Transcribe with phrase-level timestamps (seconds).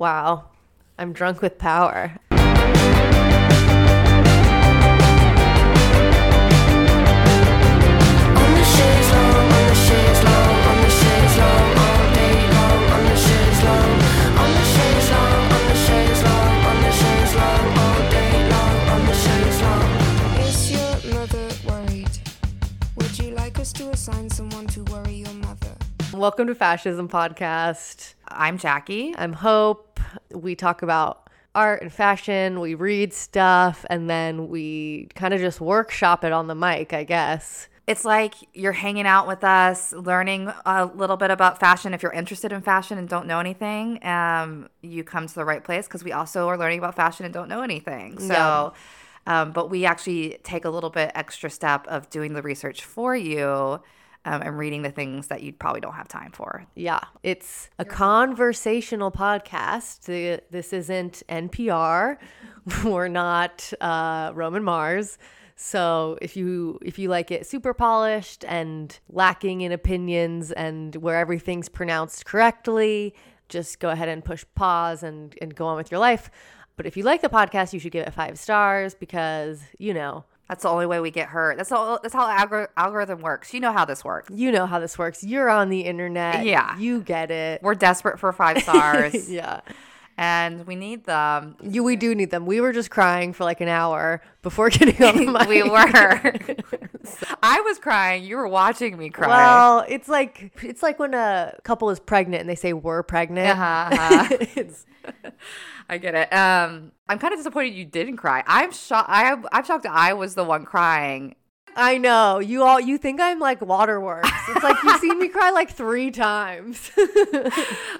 [0.00, 0.44] Wow.
[0.98, 2.16] I'm drunk with power.
[2.30, 2.48] On the
[8.64, 13.14] shades long, on the shades long, on the shades long, all day long, on the
[13.14, 13.92] shades long,
[14.40, 18.76] on the shades long, on the shades long, on the shades long, all day long,
[18.88, 19.84] on the shades long.
[20.48, 22.16] Is your mother worried?
[22.96, 25.76] Would you like us to assign someone to worry your mother?
[26.14, 28.14] Welcome to Fascism Podcast.
[28.28, 29.14] I'm Jackie.
[29.18, 29.89] I'm Hope.
[30.32, 35.60] We talk about art and fashion, we read stuff, and then we kind of just
[35.60, 37.68] workshop it on the mic, I guess.
[37.86, 41.92] It's like you're hanging out with us, learning a little bit about fashion.
[41.92, 45.64] If you're interested in fashion and don't know anything, um, you come to the right
[45.64, 48.20] place because we also are learning about fashion and don't know anything.
[48.20, 48.74] So,
[49.26, 53.16] um, but we actually take a little bit extra step of doing the research for
[53.16, 53.80] you
[54.24, 56.66] um, and reading the things that you probably don't have time for.
[56.74, 60.04] Yeah, it's a conversational podcast.
[60.50, 62.18] This isn't NPR.
[62.84, 65.18] We're not uh, Roman Mars.
[65.56, 71.18] So if you if you like it super polished and lacking in opinions and where
[71.18, 73.14] everything's pronounced correctly,
[73.48, 76.30] just go ahead and push pause and, and go on with your life.
[76.76, 80.24] But if you like the podcast, you should give it five stars because you know
[80.50, 81.58] That's the only way we get hurt.
[81.58, 82.00] That's all.
[82.02, 83.54] That's how algor- algorithm works.
[83.54, 84.30] You know how this works.
[84.34, 85.22] you know how this works.
[85.22, 86.44] You're on the internet.
[86.44, 86.76] Yeah.
[86.76, 87.62] you get it.
[87.62, 89.60] We're desperate for five stars, yeah.
[90.18, 91.54] and we need them.
[91.62, 92.46] You, we do need them.
[92.46, 95.48] We were just crying for like an hour before getting on the mic.
[95.48, 95.70] we were.
[97.44, 98.24] I was crying.
[98.24, 99.28] You were watching me cry.
[99.28, 103.50] Well, it's like it's like when a couple is pregnant and they say we're pregnant.
[103.56, 104.36] Uh-huh, uh-huh.
[104.56, 104.84] It's-
[105.88, 106.32] I get it.
[106.32, 108.44] Um, I'm kind of disappointed you didn't cry.
[108.46, 109.08] I'm shocked.
[109.10, 109.86] I I'm shocked.
[109.86, 111.34] I was the one crying.
[111.76, 112.80] I know you all.
[112.80, 114.28] You think I'm like waterworks.
[114.48, 116.90] It's like you've seen me cry like three times.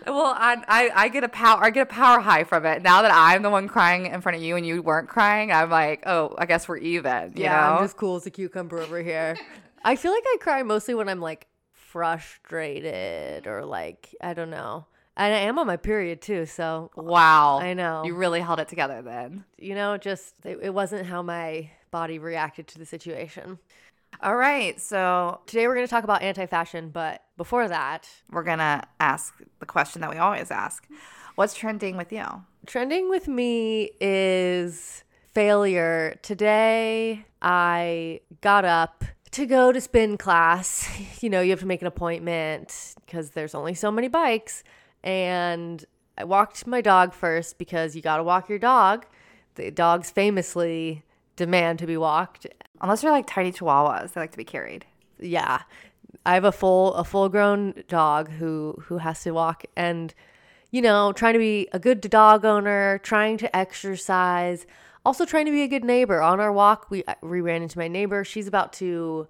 [0.07, 1.63] Well, I, I I get a power.
[1.63, 2.83] I get a power high from it.
[2.83, 5.71] Now that I'm the one crying in front of you and you weren't crying, I'm
[5.71, 7.33] like, oh, I guess we're even.
[7.37, 7.77] You yeah, know?
[7.77, 9.37] I'm just cool as a cucumber over here.
[9.85, 14.87] I feel like I cry mostly when I'm like frustrated or like I don't know.
[15.17, 17.59] And I am on my period too, so wow.
[17.61, 18.05] I know.
[18.05, 19.45] You really held it together then.
[19.59, 23.59] you know, just it, it wasn't how my body reacted to the situation.
[24.23, 24.81] All right.
[24.81, 29.67] So Today we're going to talk about anti-fashion, but before that, we're gonna ask the
[29.67, 30.87] question that we always ask:
[31.37, 32.25] What's trending with you?
[32.67, 36.19] trending with me is failure.
[36.23, 40.89] Today I got up to go to spin class.
[41.23, 44.65] You know, you have to make an appointment because there's only so many bikes.
[45.03, 45.85] And
[46.19, 49.07] I walked my dog first because you got to walk your dog.
[49.55, 51.03] The dogs famously
[51.37, 52.47] demand to be walked.
[52.81, 54.85] Unless you're like tiny chihuahuas, they like to be carried.
[55.19, 55.63] yeah
[56.27, 60.15] i have a full a full grown dog who who has to walk and
[60.71, 64.67] you know trying to be a good dog owner trying to exercise
[65.05, 67.89] also trying to be a good neighbor on our walk we we ran into my
[67.89, 69.27] neighbor she's about to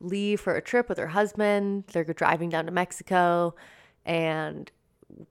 [0.00, 3.54] leave for a trip with her husband they're driving down to mexico
[4.04, 4.70] and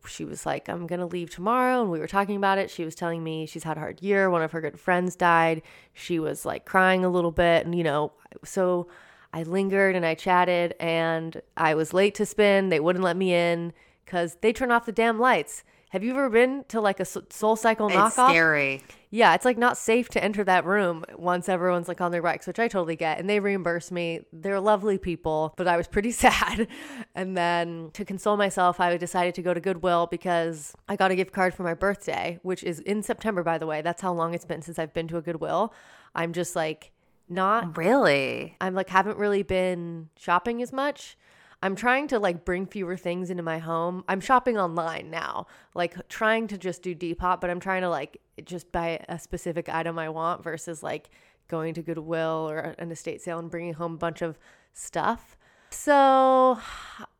[0.06, 1.81] she was like, I'm going to leave tomorrow.
[1.81, 2.69] And we were talking about it.
[2.69, 4.30] She was telling me she's had a hard year.
[4.30, 5.62] One of her good friends died.
[5.94, 7.66] She was like crying a little bit.
[7.66, 8.88] And, you know, so
[9.34, 12.69] I lingered and I chatted and I was late to spin.
[12.69, 13.74] They wouldn't let me in
[14.06, 15.64] because they turn off the damn lights.
[15.91, 18.06] Have you ever been to like a Soul Cycle knockoff?
[18.07, 18.81] It's scary.
[19.09, 22.47] Yeah, it's like not safe to enter that room once everyone's like on their bikes,
[22.47, 23.19] which I totally get.
[23.19, 24.22] And they reimbursed me.
[24.31, 26.69] They're lovely people, but I was pretty sad.
[27.13, 31.16] And then to console myself, I decided to go to Goodwill because I got a
[31.16, 33.81] gift card for my birthday, which is in September, by the way.
[33.81, 35.74] That's how long it's been since I've been to a Goodwill.
[36.16, 36.94] I'm just like
[37.28, 38.56] not Really?
[38.62, 41.18] I'm like haven't really been shopping as much.
[41.63, 44.03] I'm trying to like bring fewer things into my home.
[44.07, 48.19] I'm shopping online now, like trying to just do Depop, but I'm trying to like
[48.44, 51.11] just buy a specific item I want versus like
[51.47, 54.39] going to Goodwill or an estate sale and bringing home a bunch of
[54.73, 55.38] stuff.
[55.69, 56.59] So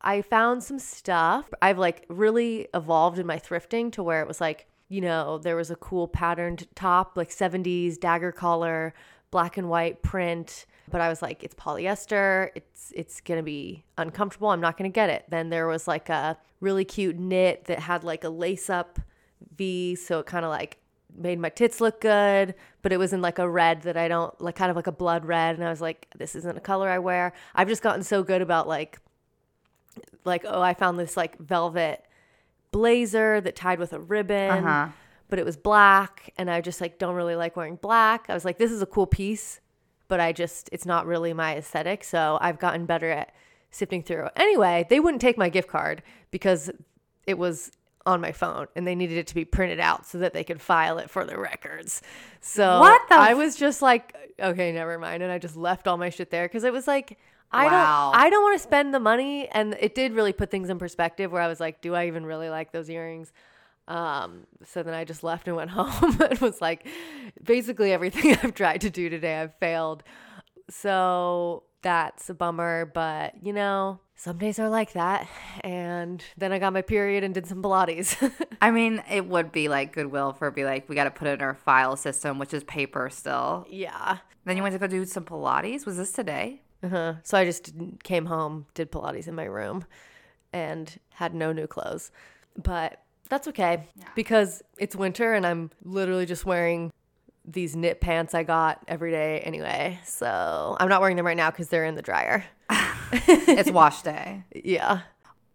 [0.00, 1.48] I found some stuff.
[1.62, 5.56] I've like really evolved in my thrifting to where it was like, you know, there
[5.56, 8.92] was a cool patterned top, like 70s dagger collar,
[9.30, 12.50] black and white print but I was like, it's polyester.
[12.54, 14.48] It's it's gonna be uncomfortable.
[14.48, 15.24] I'm not gonna get it.
[15.28, 18.98] Then there was like a really cute knit that had like a lace up
[19.56, 20.78] V, so it kind of like
[21.14, 24.38] made my tits look good, but it was in like a red that I don't
[24.40, 25.56] like, kind of like a blood red.
[25.56, 27.32] And I was like, this isn't a color I wear.
[27.54, 28.98] I've just gotten so good about like,
[30.24, 32.04] like oh, I found this like velvet
[32.70, 34.50] blazer that tied with a ribbon.
[34.50, 34.88] Uh-huh.
[35.28, 38.26] But it was black, and I just like don't really like wearing black.
[38.28, 39.60] I was like, this is a cool piece,
[40.12, 42.04] but I just it's not really my aesthetic.
[42.04, 43.34] So I've gotten better at
[43.70, 44.28] sifting through.
[44.36, 46.70] Anyway, they wouldn't take my gift card because
[47.26, 47.72] it was
[48.04, 50.60] on my phone and they needed it to be printed out so that they could
[50.60, 52.02] file it for their records.
[52.42, 55.22] So What the I was just like, okay, never mind.
[55.22, 57.16] And I just left all my shit there because it was like,
[57.50, 58.10] I Wow.
[58.12, 60.78] don't I don't want to spend the money and it did really put things in
[60.78, 63.32] perspective where I was like, do I even really like those earrings?
[63.88, 66.86] Um, so then I just left and went home and was like,
[67.42, 70.02] basically everything I've tried to do today, I've failed.
[70.70, 75.28] So that's a bummer, but you know, some days are like that.
[75.62, 78.16] And then I got my period and did some Pilates.
[78.62, 81.32] I mean, it would be like goodwill for be like, we got to put it
[81.34, 83.66] in our file system, which is paper still.
[83.68, 84.18] yeah.
[84.44, 85.86] Then you went to go do some Pilates.
[85.86, 86.62] Was this today?
[86.82, 87.14] Uh-huh.
[87.22, 89.84] So I just came home, did Pilates in my room,
[90.52, 92.10] and had no new clothes.
[92.60, 93.01] But
[93.32, 96.92] that's okay because it's winter and I'm literally just wearing
[97.46, 99.98] these knit pants I got every day anyway.
[100.04, 102.44] So I'm not wearing them right now because they're in the dryer.
[103.12, 104.44] it's wash day.
[104.54, 105.00] Yeah.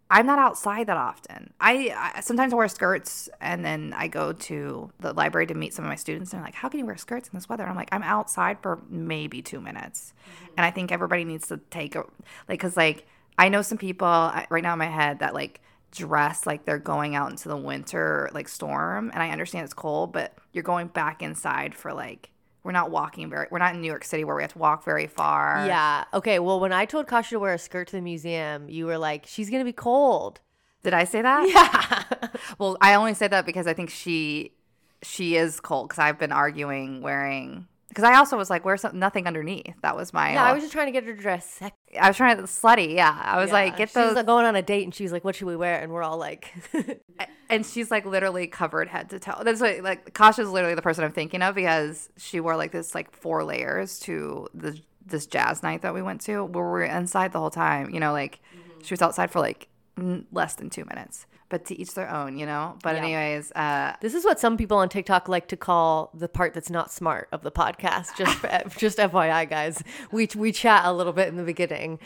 [0.09, 1.53] I'm not outside that often.
[1.61, 5.75] I, I sometimes I wear skirts and then I go to the library to meet
[5.75, 7.67] some of my students and they're like, "How can you wear skirts in this weather?"
[7.67, 10.53] I'm like, "I'm outside for maybe 2 minutes." Mm-hmm.
[10.57, 12.05] And I think everybody needs to take a
[12.47, 13.05] like cuz like
[13.37, 15.59] I know some people right now in my head that like
[15.91, 20.13] dress like they're going out into the winter like storm and I understand it's cold,
[20.13, 22.29] but you're going back inside for like
[22.63, 24.83] we're not walking very we're not in New York City where we have to walk
[24.83, 25.63] very far.
[25.65, 26.03] Yeah.
[26.13, 26.39] Okay.
[26.39, 29.25] Well, when I told Kasha to wear a skirt to the museum, you were like,
[29.25, 30.41] she's going to be cold.
[30.83, 31.47] Did I say that?
[31.47, 32.03] Yeah.
[32.59, 34.53] Well, I only say that because I think she
[35.01, 38.99] she is cold because I've been arguing wearing because I also was like wear some,
[38.99, 39.75] nothing underneath.
[39.81, 40.33] That was my.
[40.33, 40.43] yeah.
[40.43, 41.97] I was just trying to get her to dress sexy.
[41.99, 42.95] I was trying to slutty.
[42.95, 44.15] Yeah, I was like get she those.
[44.15, 45.81] like going on a date and she was like, what should we wear?
[45.81, 46.53] And we're all like,
[47.49, 49.41] and she's like literally covered head to toe.
[49.43, 52.93] That's what like Kasha's literally the person I'm thinking of because she wore like this
[52.93, 56.83] like four layers to the this jazz night that we went to where we were
[56.83, 57.89] inside the whole time.
[57.89, 58.81] You know, like mm-hmm.
[58.83, 61.25] she was outside for like n- less than two minutes.
[61.49, 62.77] But to each their own, you know.
[62.83, 63.01] But Yeah.
[63.03, 66.69] anyways, uh, This is what some people on TikTok like to call the part that's
[66.69, 68.17] not smart of the podcast.
[68.17, 68.41] Just
[68.79, 71.99] just FYI, guys, we we chat a little bit in the beginning.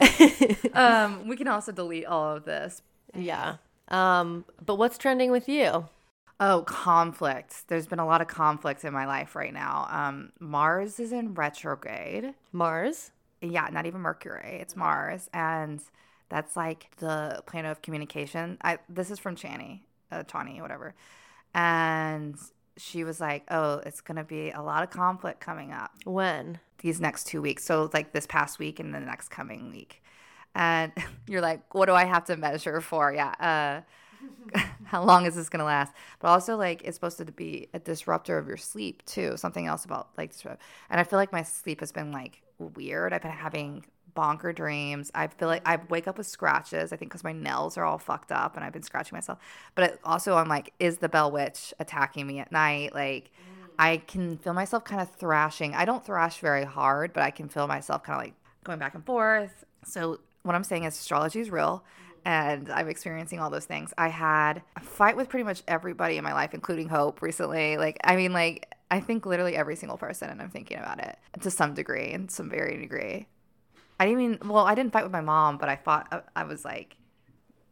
[0.74, 2.82] um, we can also delete all of this.
[3.14, 3.56] Yeah.
[3.88, 5.86] Um, but what's trending with you?
[6.40, 7.68] Oh, conflict.
[7.68, 9.86] There's been a lot of conflict in my life right now.
[9.90, 12.34] Um, Mars is in retrograde.
[12.52, 13.12] Mars.
[13.40, 14.58] Yeah, not even Mercury.
[14.60, 15.80] It's Mars, and
[16.32, 18.58] that's like the plan of communication.
[18.62, 19.80] I this is from Chani,
[20.10, 20.94] uh, Chani, whatever,
[21.54, 22.36] and
[22.76, 26.58] she was like, "Oh, it's gonna be a lot of conflict coming up." When?
[26.82, 27.64] these next two weeks.
[27.64, 30.02] So like this past week and the next coming week.
[30.54, 30.92] And
[31.26, 33.12] you're like, what do I have to measure for?
[33.12, 33.84] Yeah.
[34.54, 35.92] Uh, how long is this gonna last?
[36.20, 39.36] But also like it's supposed to be a disruptor of your sleep too.
[39.36, 43.12] Something else about like and I feel like my sleep has been like weird.
[43.12, 45.10] I've been having bonker dreams.
[45.14, 46.92] I feel like I wake up with scratches.
[46.92, 49.38] I think because my nails are all fucked up and I've been scratching myself.
[49.74, 52.94] But also I'm like, is the Bell Witch attacking me at night?
[52.94, 53.30] Like
[53.78, 55.74] I can feel myself kind of thrashing.
[55.74, 58.94] I don't thrash very hard, but I can feel myself kind of like going back
[58.94, 59.64] and forth.
[59.84, 61.84] So what I'm saying is astrology is real
[62.24, 63.92] and I'm experiencing all those things.
[63.98, 67.76] I had a fight with pretty much everybody in my life, including Hope recently.
[67.76, 71.18] Like, I mean, like, I think literally every single person, and I'm thinking about it
[71.40, 73.26] to some degree, and some varying degree.
[74.02, 76.44] I didn't even, well, I didn't fight with my mom, but I fought, I, I
[76.44, 76.96] was like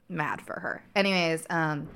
[0.08, 0.84] mad for her.
[0.94, 1.88] Anyways, um,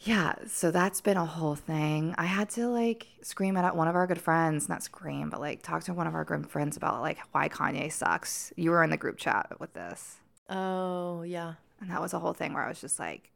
[0.00, 2.14] yeah, so that's been a whole thing.
[2.18, 5.62] I had to like scream at one of our good friends, not scream, but like
[5.62, 8.52] talk to one of our good friends about like why Kanye sucks.
[8.56, 10.16] You were in the group chat with this.
[10.50, 11.54] Oh yeah.
[11.80, 13.30] And that was a whole thing where I was just like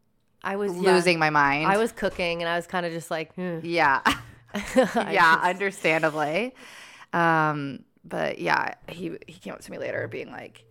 [0.44, 0.92] I was yeah.
[0.92, 1.66] losing my mind.
[1.66, 3.60] I was cooking and I was kind of just like, hmm.
[3.62, 4.02] Yeah.
[4.94, 6.54] Yeah, understandably.
[7.12, 10.64] Um, but yeah, he he came up to me later being like,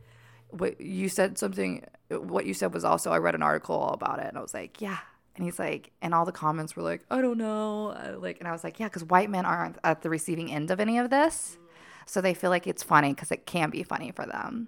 [0.50, 1.86] "What you said something?
[2.10, 4.82] What you said was also I read an article about it." And I was like,
[4.82, 4.98] "Yeah."
[5.36, 8.52] And he's like, and all the comments were like, "I don't know," like, and I
[8.52, 11.58] was like, "Yeah," because white men aren't at the receiving end of any of this,
[12.06, 14.68] so they feel like it's funny because it can be funny for them.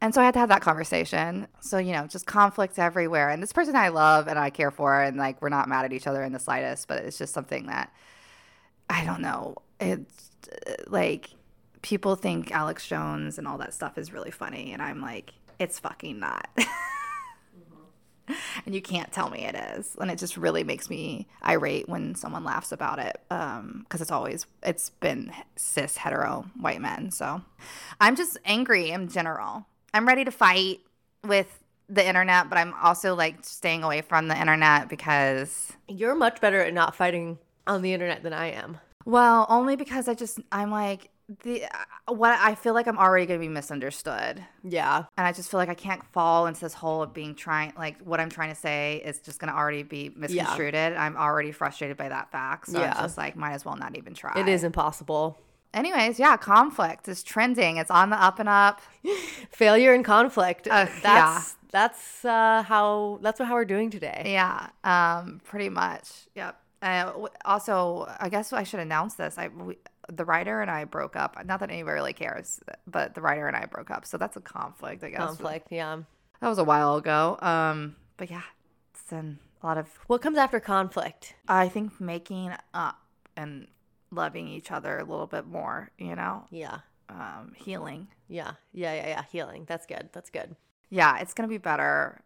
[0.00, 1.48] And so I had to have that conversation.
[1.60, 3.30] So, you know, just conflict everywhere.
[3.30, 5.92] And this person I love and I care for, and like we're not mad at
[5.92, 7.92] each other in the slightest, but it's just something that
[8.88, 9.56] I don't know.
[9.80, 10.28] It's
[10.86, 11.30] like
[11.82, 14.72] people think Alex Jones and all that stuff is really funny.
[14.72, 16.48] And I'm like, it's fucking not.
[18.66, 19.96] and you can't tell me it is.
[20.00, 24.10] And it just really makes me irate when someone laughs about it um, because it's
[24.10, 27.10] always, it's been cis hetero white men.
[27.10, 27.42] So
[28.00, 29.66] I'm just angry in general.
[29.94, 30.80] I'm ready to fight
[31.24, 36.40] with the internet, but I'm also like staying away from the internet because You're much
[36.40, 38.78] better at not fighting on the internet than I am.
[39.04, 41.08] Well, only because I just I'm like
[41.42, 45.04] the uh, what I feel like I'm already gonna be misunderstood, Yeah.
[45.16, 48.00] and I just feel like I can't fall into this hole of being trying like
[48.02, 50.74] what I'm trying to say is just gonna already be misconstrued.
[50.74, 50.96] Yeah.
[50.98, 52.94] I'm already frustrated by that fact, so Yeah.
[52.96, 54.32] I'm just like might as well not even try.
[54.36, 55.38] It is impossible.
[55.74, 57.76] Anyways, yeah, conflict is trending.
[57.76, 58.80] It's on the up and up.
[59.50, 60.66] Failure and conflict.
[60.66, 64.22] Uh, that's that's uh, how that's what how we're doing today.
[64.26, 66.08] Yeah, um, pretty much.
[66.34, 66.58] Yep.
[66.80, 67.12] Uh,
[67.44, 69.36] also, I guess I should announce this.
[69.36, 69.76] I we,
[70.08, 71.36] the writer and I broke up.
[71.44, 74.04] Not that anybody really cares, but the writer and I broke up.
[74.06, 75.18] So that's a conflict, I guess.
[75.18, 75.68] Conflict.
[75.70, 75.98] Yeah.
[76.40, 77.38] That was a while ago.
[77.40, 78.42] Um, but yeah,
[78.92, 79.86] it's been a lot of.
[80.06, 81.34] What comes after conflict?
[81.48, 82.98] I think making up
[83.36, 83.66] and
[84.10, 85.90] loving each other a little bit more.
[85.98, 86.78] You know, Yeah.
[87.08, 88.08] um, healing.
[88.28, 88.52] Yeah.
[88.72, 88.94] Yeah.
[88.94, 89.06] Yeah.
[89.08, 89.22] Yeah.
[89.30, 89.64] Healing.
[89.66, 90.08] That's good.
[90.12, 90.56] That's good.
[90.90, 92.22] Yeah, it's gonna be better.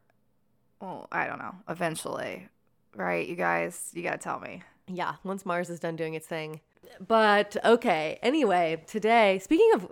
[0.81, 1.55] Well, I don't know.
[1.69, 2.49] Eventually,
[2.95, 3.27] right?
[3.27, 4.63] You guys, you gotta tell me.
[4.87, 5.15] Yeah.
[5.25, 6.61] Once Mars is done doing its thing.
[7.07, 8.19] But okay.
[8.23, 9.91] Anyway, today, speaking of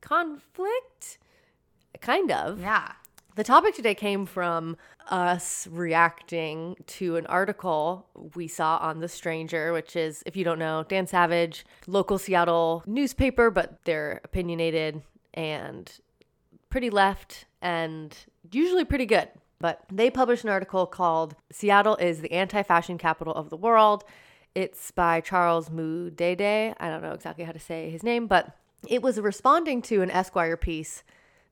[0.00, 1.18] conflict,
[2.00, 2.60] kind of.
[2.60, 2.92] Yeah.
[3.36, 4.76] The topic today came from
[5.08, 10.58] us reacting to an article we saw on The Stranger, which is, if you don't
[10.58, 15.02] know, Dan Savage, local Seattle newspaper, but they're opinionated
[15.34, 15.90] and
[16.68, 18.16] pretty left and
[18.50, 19.28] usually pretty good.
[19.60, 24.04] But they published an article called Seattle is the Anti Fashion Capital of the World.
[24.58, 26.74] It's by Charles Mudede.
[26.80, 28.56] I don't know exactly how to say his name, but
[28.88, 31.04] it was responding to an Esquire piece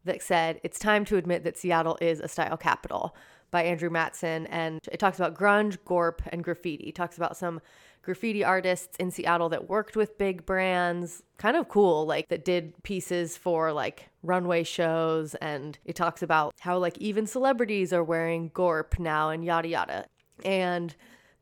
[0.04, 3.14] that said it's time to admit that Seattle is a style capital
[3.52, 6.88] by Andrew Matson and it talks about grunge, gorp and graffiti.
[6.88, 7.60] It talks about some
[8.02, 12.82] graffiti artists in Seattle that worked with big brands, kind of cool, like that did
[12.82, 18.50] pieces for like runway shows and it talks about how like even celebrities are wearing
[18.52, 20.06] gorp now and yada yada.
[20.44, 20.96] And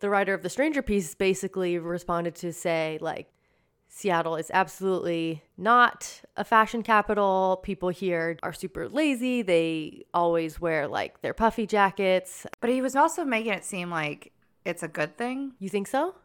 [0.04, 3.32] the writer of the Stranger piece basically responded to say like
[3.88, 7.60] Seattle is absolutely not a fashion capital.
[7.62, 9.40] People here are super lazy.
[9.40, 12.44] They always wear like their puffy jackets.
[12.60, 14.32] But he was also making it seem like
[14.66, 15.52] it's a good thing.
[15.58, 16.16] You think so?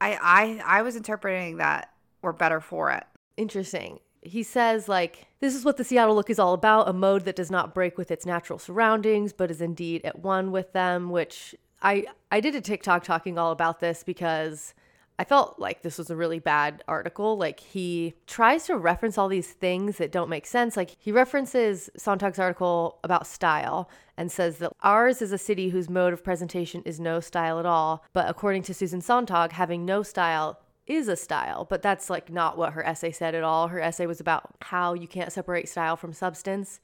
[0.00, 3.04] I I I was interpreting that we're better for it.
[3.36, 3.98] Interesting.
[4.22, 7.36] He says, like, this is what the Seattle look is all about a mode that
[7.36, 11.54] does not break with its natural surroundings, but is indeed at one with them, which
[11.82, 14.74] I, I did a TikTok talking all about this because
[15.18, 17.38] I felt like this was a really bad article.
[17.38, 20.76] Like, he tries to reference all these things that don't make sense.
[20.76, 25.88] Like, he references Sontag's article about style and says that ours is a city whose
[25.88, 28.04] mode of presentation is no style at all.
[28.12, 32.56] But according to Susan Sontag, having no style is a style, but that's like not
[32.56, 33.68] what her essay said at all.
[33.68, 36.80] Her essay was about how you can't separate style from substance,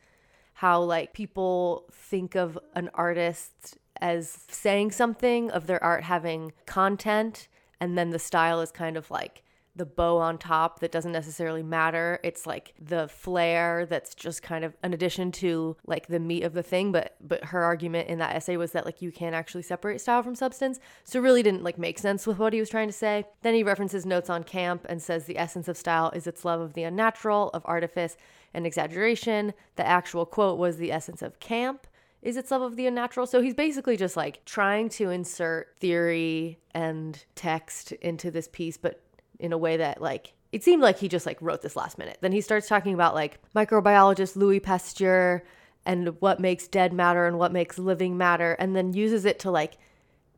[0.54, 7.48] how like people think of an artist as saying something of their art having content,
[7.80, 9.42] and then the style is kind of like
[9.74, 12.18] the bow on top that doesn't necessarily matter.
[12.22, 16.52] It's like the flair that's just kind of an addition to like the meat of
[16.52, 16.92] the thing.
[16.92, 20.22] But but her argument in that essay was that like you can't actually separate style
[20.22, 20.78] from substance.
[21.04, 23.24] So really didn't like make sense with what he was trying to say.
[23.42, 26.60] Then he references notes on camp and says the essence of style is its love
[26.60, 28.16] of the unnatural, of artifice
[28.52, 29.54] and exaggeration.
[29.76, 31.86] The actual quote was the essence of camp
[32.22, 33.26] is its love of the unnatural.
[33.26, 39.02] So he's basically just like trying to insert theory and text into this piece, but
[39.38, 42.18] in a way that like it seemed like he just like wrote this last minute.
[42.20, 45.42] Then he starts talking about like microbiologist Louis Pasteur
[45.84, 49.50] and what makes dead matter and what makes living matter and then uses it to
[49.50, 49.78] like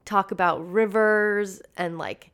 [0.04, 2.30] talk about rivers and like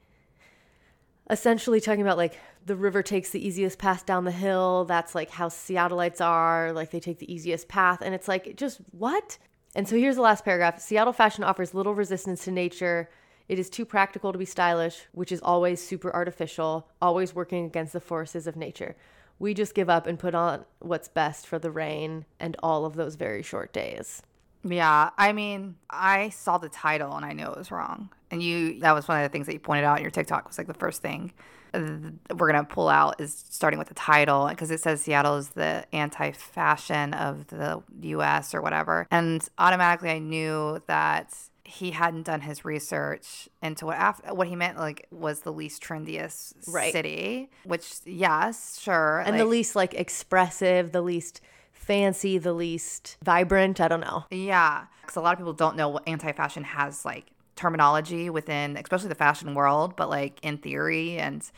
[1.28, 4.85] essentially talking about like the river takes the easiest path down the hill.
[4.85, 6.73] That's like how Seattleites are.
[6.73, 8.00] Like they take the easiest path.
[8.02, 9.38] And it's like, just what?
[9.75, 13.09] And so here's the last paragraph Seattle fashion offers little resistance to nature.
[13.49, 17.93] It is too practical to be stylish, which is always super artificial, always working against
[17.93, 18.95] the forces of nature.
[19.40, 22.95] We just give up and put on what's best for the rain and all of
[22.95, 24.23] those very short days.
[24.62, 28.11] Yeah, I mean, I saw the title and I knew it was wrong.
[28.31, 30.47] And you, that was one of the things that you pointed out in your TikTok
[30.47, 31.33] was like the first thing
[31.72, 35.84] we're gonna pull out is starting with the title because it says Seattle is the
[35.92, 38.54] anti-fashion of the U.S.
[38.54, 41.34] or whatever, and automatically I knew that
[41.64, 45.82] he hadn't done his research into what af- what he meant like was the least
[45.82, 46.92] trendiest Right.
[46.92, 51.40] city, which yes, sure, And the least like expressive, the least
[51.72, 53.80] fancy, the least vibrant.
[53.80, 54.24] I don't know.
[54.30, 57.26] Yeah, because a lot of people don't know what anti-fashion has like
[57.61, 61.49] terminology within, especially the fashion world, but like in theory and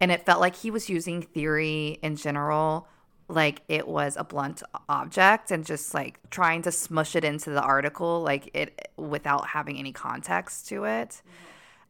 [0.00, 2.88] and it felt like he was using theory in general
[3.28, 7.62] like it was a blunt object and just like trying to smush it into the
[7.62, 11.22] article like it without having any context to it.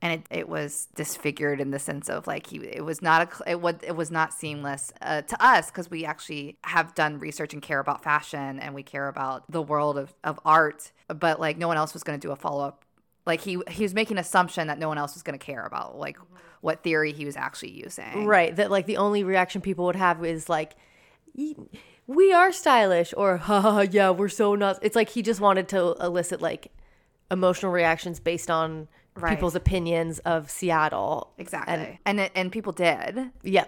[0.01, 3.51] and it, it was disfigured in the sense of like he it was not a
[3.51, 7.53] it was it was not seamless uh, to us because we actually have done research
[7.53, 11.57] and care about fashion and we care about the world of, of art but like
[11.59, 12.84] no one else was going to do a follow-up
[13.27, 15.97] like he he was making assumption that no one else was going to care about
[15.99, 16.19] like
[16.61, 18.55] what theory he was actually using Right.
[18.57, 20.75] That like the only reaction people would have is like,
[22.07, 24.79] we are stylish or haha yeah we're so not.
[24.83, 26.73] It's like he just wanted to elicit like
[27.31, 29.31] emotional reactions based on Right.
[29.37, 31.33] people's opinions of Seattle.
[31.39, 33.67] exactly And and it, and people did yeah,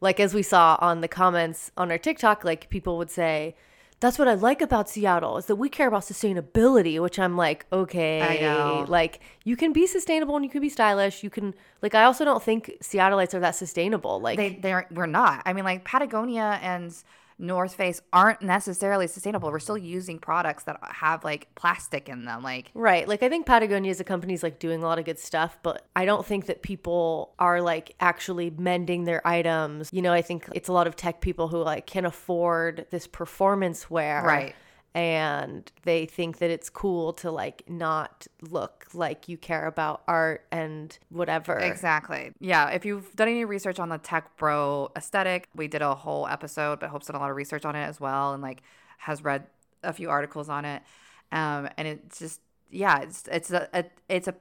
[0.00, 3.56] like as we saw on the comments on our TikTok, like people would say.
[4.00, 7.64] That's what I like about Seattle is that we care about sustainability, which I'm like,
[7.72, 8.84] okay, I know.
[8.86, 11.22] like you can be sustainable and you can be stylish.
[11.22, 14.20] You can like I also don't think Seattleites are that sustainable.
[14.20, 15.42] Like they they aren't, we're not.
[15.46, 16.94] I mean, like Patagonia and
[17.38, 19.50] North Face aren't necessarily sustainable.
[19.50, 22.42] We're still using products that have like plastic in them.
[22.42, 23.06] Like Right.
[23.06, 25.58] Like I think Patagonia as a company is like doing a lot of good stuff,
[25.62, 29.90] but I don't think that people are like actually mending their items.
[29.92, 33.06] You know, I think it's a lot of tech people who like can afford this
[33.06, 34.22] performance wear.
[34.22, 34.54] Right.
[34.96, 40.46] And they think that it's cool to like not look like you care about art
[40.50, 41.58] and whatever.
[41.58, 42.70] exactly, yeah.
[42.70, 46.80] If you've done any research on the tech bro aesthetic, we did a whole episode,
[46.80, 48.62] but Hope's done a lot of research on it as well, and like
[48.96, 49.46] has read
[49.82, 50.82] a few articles on it.
[51.30, 54.34] Um, and it's just yeah, it's it's a, a it's a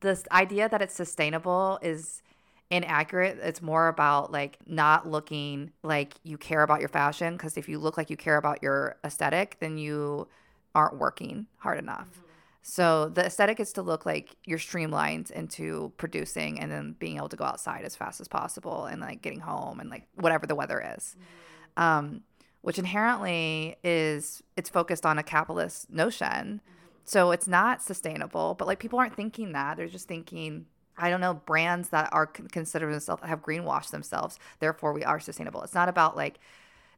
[0.00, 2.22] this idea that it's sustainable is
[2.70, 3.38] inaccurate.
[3.42, 7.78] It's more about like not looking like you care about your fashion because if you
[7.78, 10.28] look like you care about your aesthetic, then you
[10.74, 12.08] aren't working hard enough.
[12.10, 12.22] Mm-hmm.
[12.62, 17.30] So the aesthetic is to look like you're streamlined into producing and then being able
[17.30, 20.54] to go outside as fast as possible and like getting home and like whatever the
[20.54, 21.16] weather is.
[21.16, 21.82] Mm-hmm.
[21.82, 22.20] Um,
[22.60, 26.26] which inherently is it's focused on a capitalist notion.
[26.26, 26.74] Mm-hmm.
[27.04, 29.78] So it's not sustainable, but like people aren't thinking that.
[29.78, 30.66] They're just thinking
[30.98, 34.38] I don't know brands that are con- consider themselves have greenwashed themselves.
[34.60, 35.62] Therefore, we are sustainable.
[35.62, 36.38] It's not about like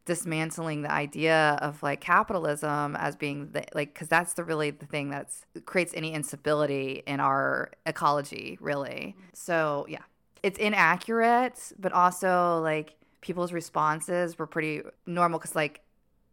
[0.06, 4.86] dismantling the idea of like capitalism as being the, like because that's the really the
[4.86, 10.02] thing that's creates any instability in our ecology really so yeah
[10.42, 15.82] it's inaccurate but also like people's responses were pretty normal because like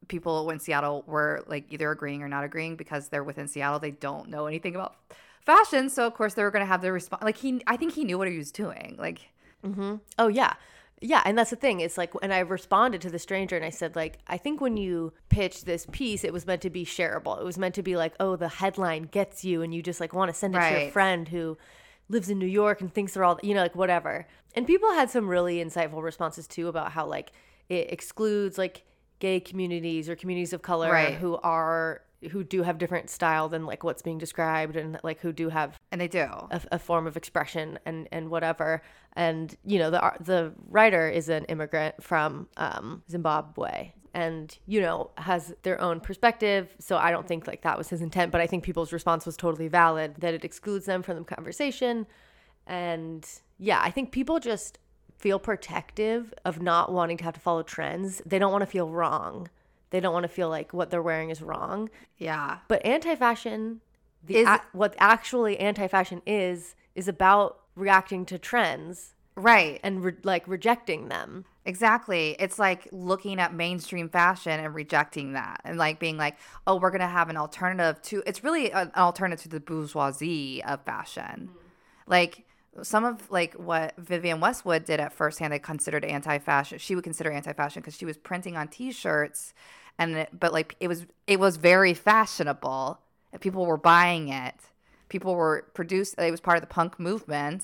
[0.07, 3.91] people in seattle were like either agreeing or not agreeing because they're within seattle they
[3.91, 4.95] don't know anything about
[5.47, 7.93] fashion so of course they were going to have their response like he i think
[7.93, 9.19] he knew what he was doing like
[9.65, 9.95] mm-hmm.
[10.19, 10.53] Oh yeah.
[10.99, 11.79] Yeah, and that's the thing.
[11.79, 14.77] It's like and I responded to the stranger and I said like I think when
[14.77, 17.39] you pitched this piece it was meant to be shareable.
[17.39, 20.13] It was meant to be like, "Oh, the headline gets you and you just like
[20.13, 21.55] want to send it to your friend who
[22.09, 25.11] lives in New York and thinks they're all, you know, like whatever." And people had
[25.11, 27.31] some really insightful responses too about how like
[27.69, 28.81] it excludes like
[29.19, 31.13] gay communities or communities of color Right.
[31.13, 32.01] who are
[32.31, 35.79] who do have different style than like what's being described and like who do have
[35.91, 36.19] and they do.
[36.19, 38.81] a, a form of expression and and whatever.
[39.13, 45.11] And you know the the writer is an immigrant from um, Zimbabwe and you know
[45.17, 46.75] has their own perspective.
[46.79, 49.37] So I don't think like that was his intent but I think people's response was
[49.37, 52.07] totally valid that it excludes them from the conversation.
[52.65, 53.27] And
[53.59, 54.79] yeah I think people just
[55.19, 58.21] feel protective of not wanting to have to follow trends.
[58.25, 59.49] They don't want to feel wrong
[59.89, 63.81] they don't want to feel like what they're wearing is wrong yeah but anti-fashion,
[64.25, 70.13] the Is- a- what actually anti-fashion is, is about reacting to trends right and re-
[70.23, 71.45] like rejecting them.
[71.63, 72.35] Exactly.
[72.39, 76.89] It's like looking at mainstream fashion and rejecting that and like being like, oh, we're
[76.89, 81.49] going to have an alternative to it's really an alternative to the bourgeoisie of fashion.
[81.53, 81.57] Mm.
[82.07, 82.46] Like
[82.83, 86.79] some of like what Vivienne Westwood did at first hand, they considered anti-fashion.
[86.79, 89.53] She would consider anti-fashion because she was printing on t-shirts
[89.97, 92.99] and it, but like it was it was very fashionable
[93.31, 94.55] and people were buying it.
[95.09, 97.63] People were produced it was part of the punk movement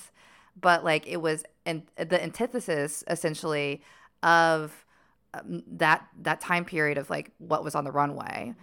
[0.60, 3.82] but like it was and the antithesis essentially
[4.22, 4.86] of
[5.34, 8.54] um, that that time period of like what was on the runway.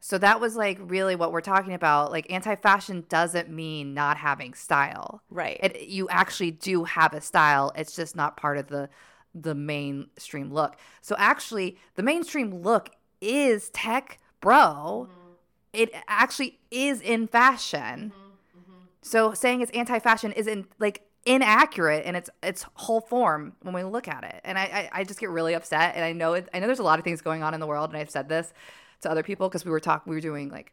[0.00, 2.12] So that was like really what we're talking about.
[2.12, 5.22] Like anti-fashion doesn't mean not having style.
[5.28, 5.58] Right.
[5.62, 7.72] It, you actually do have a style.
[7.74, 8.88] It's just not part of the
[9.34, 10.76] the mainstream look.
[11.00, 15.08] So actually, the mainstream look is tech bro.
[15.08, 15.32] Mm-hmm.
[15.74, 18.12] It actually is in fashion.
[18.14, 18.60] Mm-hmm.
[18.60, 18.72] Mm-hmm.
[19.02, 23.82] So saying it's anti-fashion is in like inaccurate in its its whole form when we
[23.82, 24.40] look at it.
[24.44, 25.94] And I I, I just get really upset.
[25.96, 27.66] And I know it, I know there's a lot of things going on in the
[27.66, 28.52] world, and I've said this
[29.02, 30.72] to other people because we were talking we were doing like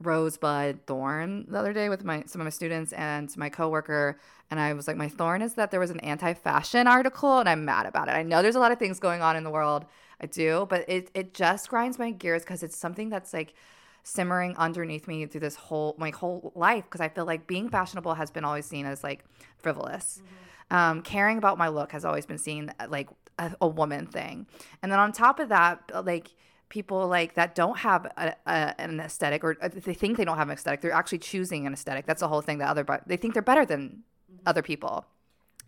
[0.00, 4.18] rosebud thorn the other day with my some of my students and my coworker
[4.50, 7.64] and I was like my thorn is that there was an anti-fashion article and I'm
[7.64, 8.12] mad about it.
[8.12, 9.86] I know there's a lot of things going on in the world.
[10.20, 13.54] I do, but it it just grinds my gears cuz it's something that's like
[14.02, 18.14] simmering underneath me through this whole my whole life because I feel like being fashionable
[18.14, 19.24] has been always seen as like
[19.56, 20.22] frivolous.
[20.70, 24.46] Um, caring about my look has always been seen like a, a woman thing,
[24.82, 26.34] and then on top of that, like
[26.72, 30.38] people like that don't have a, a, an aesthetic or uh, they think they don't
[30.38, 32.06] have an aesthetic, they're actually choosing an aesthetic.
[32.06, 32.58] That's the whole thing.
[32.58, 34.02] That other they think they're better than
[34.44, 35.06] other people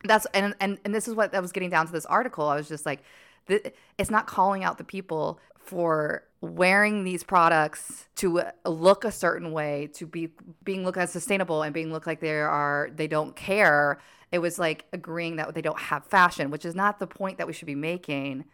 [0.05, 2.49] that's and and and this is what I was getting down to this article.
[2.49, 3.03] I was just like,
[3.49, 9.11] th- it's not calling out the people for wearing these products to uh, look a
[9.11, 10.29] certain way, to be
[10.63, 13.99] being looked as sustainable and being looked like they are they don't care.
[14.31, 17.47] It was like agreeing that they don't have fashion, which is not the point that
[17.47, 18.45] we should be making.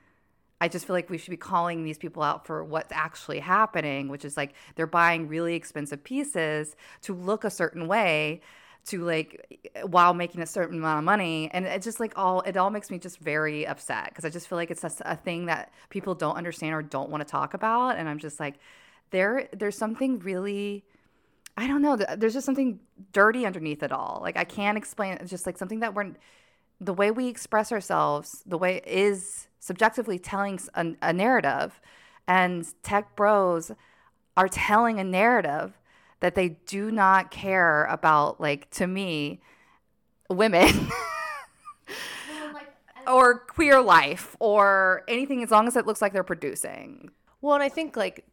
[0.60, 4.08] I just feel like we should be calling these people out for what's actually happening,
[4.08, 8.42] which is like they're buying really expensive pieces to look a certain way
[8.86, 11.50] to like while making a certain amount of money.
[11.52, 14.48] And it just like all it all makes me just very upset because i just
[14.48, 17.54] feel like it's a, a thing that people don't understand or don't want to talk
[17.54, 17.96] about.
[17.96, 18.56] And i'm just like
[19.10, 20.84] there there's something really
[21.56, 22.80] i don't know there's just something
[23.12, 24.20] dirty underneath it all.
[24.22, 26.12] Like i can't explain it's just like something that we're
[26.80, 31.80] the way we express ourselves the way is subjectively telling a narrative.
[32.26, 33.72] And tech bros
[34.36, 35.78] are telling a narrative
[36.20, 39.40] that they do not care about like to me
[40.28, 40.88] women.
[43.06, 47.10] Or queer life or anything as long as it looks like they're producing.
[47.40, 48.26] Well, and I think like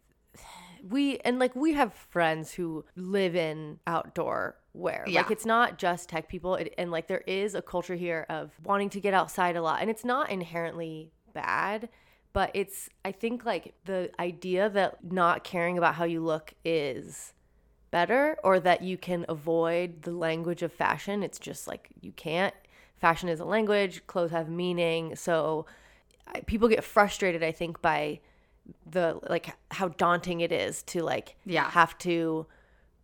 [0.88, 5.04] we and like we have friends who live in outdoor wear.
[5.08, 5.22] Yeah.
[5.22, 8.52] Like it's not just tech people, it, and like there is a culture here of
[8.63, 11.90] wanting to get outside a lot, and it's not inherently bad.
[12.34, 17.34] But it's, I think, like the idea that not caring about how you look is
[17.90, 21.24] better or that you can avoid the language of fashion.
[21.24, 22.54] It's just like you can't.
[22.98, 25.16] Fashion is a language, clothes have meaning.
[25.16, 25.66] So
[26.28, 28.20] I, people get frustrated, I think, by
[28.86, 31.70] the like how daunting it is to like Yeah.
[31.72, 32.46] have to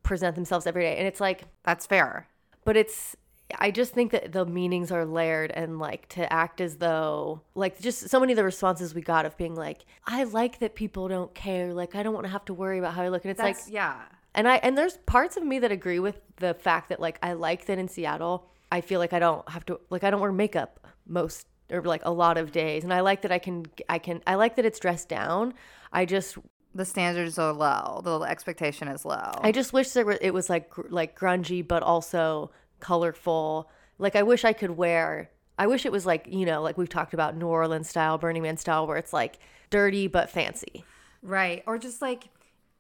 [0.03, 0.97] present themselves every day.
[0.97, 2.27] And it's like, that's fair
[2.65, 3.15] but it's
[3.59, 7.79] I just think that the meanings are layered and like to act as though like
[7.79, 11.07] just so many of the responses we got of being like, I like that people
[11.07, 11.73] don't care.
[11.73, 13.25] Like I don't want to have to worry about how I look.
[13.25, 14.01] And it's like yeah
[14.33, 17.33] and I and there's parts of me that agree with the fact that like I
[17.33, 20.31] like that in Seattle, I feel like I don't have to like I don't wear
[20.31, 23.99] makeup most or like a lot of days, and I like that I can I
[23.99, 25.53] can I like that it's dressed down.
[25.91, 26.37] I just
[26.75, 30.49] the standards are low the expectation is low I just wish there were it was
[30.49, 32.51] like like grungy but also
[32.83, 33.71] colorful.
[33.97, 35.31] Like I wish I could wear.
[35.57, 38.43] I wish it was like you know like we've talked about New Orleans style, Burning
[38.43, 39.39] Man style, where it's like
[39.71, 40.85] dirty but fancy.
[41.23, 41.63] Right.
[41.65, 42.25] Or just like,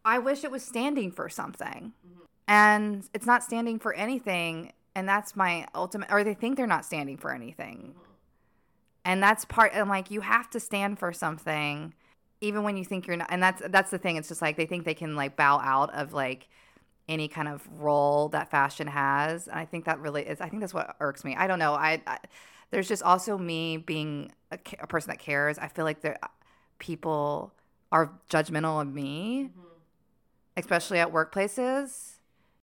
[0.05, 1.93] I wish it was standing for something.
[2.45, 4.73] And it's not standing for anything.
[4.93, 7.95] And that's my ultimate, or they think they're not standing for anything.
[9.05, 11.93] And that's part, I'm like, you have to stand for something,
[12.43, 13.27] even when you think you're not.
[13.29, 14.17] And that's, that's the thing.
[14.17, 16.49] It's just like, they think they can like bow out of like
[17.07, 19.47] any kind of role that fashion has.
[19.47, 21.35] And I think that really is, I think that's what irks me.
[21.35, 21.73] I don't know.
[21.73, 22.19] I, I
[22.71, 25.57] there's just also me being a, a person that cares.
[25.57, 26.17] I feel like there,
[26.79, 27.53] people
[27.91, 29.67] are judgmental of me, mm-hmm.
[30.57, 32.13] especially at workplaces.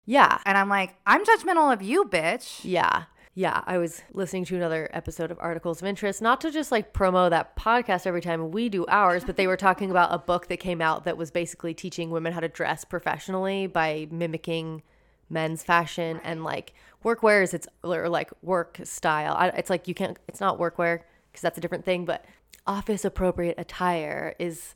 [0.06, 2.60] Yeah, And I'm like, I'm judgmental of you, bitch.
[2.64, 3.04] Yeah.
[3.38, 3.62] Yeah.
[3.68, 7.30] I was listening to another episode of Articles of Interest, not to just like promo
[7.30, 10.56] that podcast every time we do ours, but they were talking about a book that
[10.56, 14.82] came out that was basically teaching women how to dress professionally by mimicking
[15.30, 16.74] men's fashion and like
[17.04, 19.36] workwear is its or like work style.
[19.38, 22.24] I, it's like you can't, it's not workwear because that's a different thing, but
[22.66, 24.74] office appropriate attire is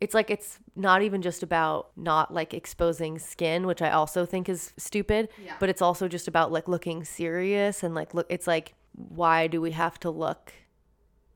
[0.00, 4.48] it's like it's not even just about not like exposing skin which i also think
[4.48, 5.54] is stupid yeah.
[5.58, 9.60] but it's also just about like looking serious and like look it's like why do
[9.60, 10.52] we have to look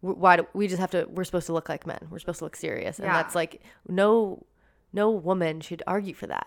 [0.00, 2.44] why do we just have to we're supposed to look like men we're supposed to
[2.44, 3.14] look serious and Yeah.
[3.22, 4.44] that's like no
[4.92, 6.46] no woman should argue for that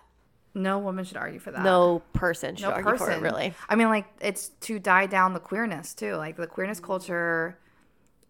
[0.54, 1.64] No woman should argue for that.
[1.64, 5.06] no person should no argue person for it really I mean, like it's to die
[5.08, 6.16] down the queerness too.
[6.16, 7.58] Like the queerness culture,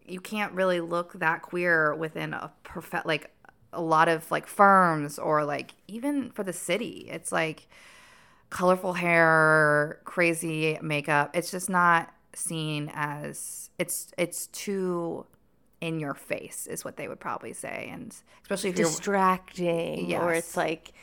[0.07, 3.31] you can't really look that queer within a perfect like
[3.75, 7.07] a lot of like firms or like even for the city.
[7.11, 7.67] It's like
[8.49, 11.31] colorful hair, crazy makeup.
[11.33, 15.25] It's just not seen as it's it's too
[15.81, 20.33] in your face is what they would probably say and especially if you're distracting or
[20.33, 20.93] it's like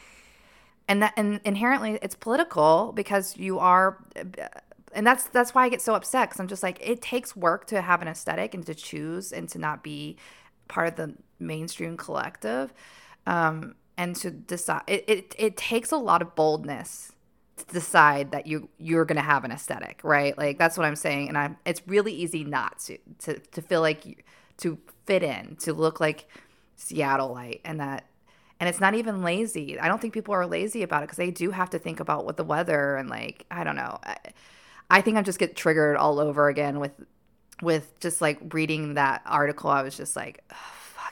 [0.89, 3.99] and that and inherently it's political because you are
[4.95, 7.67] and that's that's why I get so upset because I'm just like it takes work
[7.69, 10.17] to have an aesthetic and to choose and to not be
[10.69, 11.15] part of the
[11.47, 12.73] mainstream collective
[13.27, 17.13] um, and to decide it, it it takes a lot of boldness
[17.57, 21.29] to decide that you you're gonna have an aesthetic right like that's what I'm saying
[21.29, 24.17] and I'm it's really easy not to to to feel like you,
[24.59, 26.29] to fit in to look like
[26.79, 28.07] Seattleite and that
[28.61, 29.79] And it's not even lazy.
[29.79, 32.25] I don't think people are lazy about it because they do have to think about
[32.25, 33.99] what the weather and like I don't know.
[34.05, 34.17] I,
[34.91, 36.93] I think I just get triggered all over again with
[37.61, 39.71] with just like reading that article.
[39.71, 40.45] I was just like,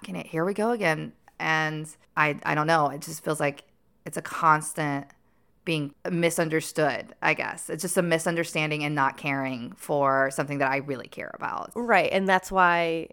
[0.01, 1.13] "Ugh, fucking it, here we go again.
[1.39, 2.89] And I I don't know.
[2.89, 3.65] It just feels like
[4.05, 5.07] it's a constant
[5.65, 7.15] being misunderstood.
[7.23, 11.31] I guess it's just a misunderstanding and not caring for something that I really care
[11.35, 11.71] about.
[11.75, 12.11] Right.
[12.13, 13.09] And that's why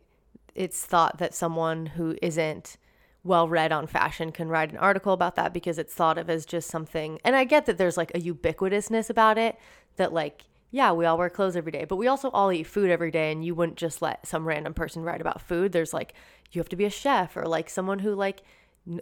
[0.55, 2.77] it's thought that someone who isn't
[3.23, 6.45] well read on fashion can write an article about that because it's thought of as
[6.45, 7.19] just something.
[7.23, 9.59] And I get that there's like a ubiquitousness about it
[9.97, 12.89] that, like, yeah, we all wear clothes every day, but we also all eat food
[12.89, 13.31] every day.
[13.31, 15.71] And you wouldn't just let some random person write about food.
[15.71, 16.13] There's like,
[16.51, 18.43] you have to be a chef or like someone who, like,
[18.87, 19.01] n-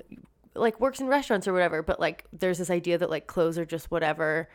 [0.55, 3.65] like works in restaurants or whatever but like there's this idea that like clothes are
[3.65, 4.49] just whatever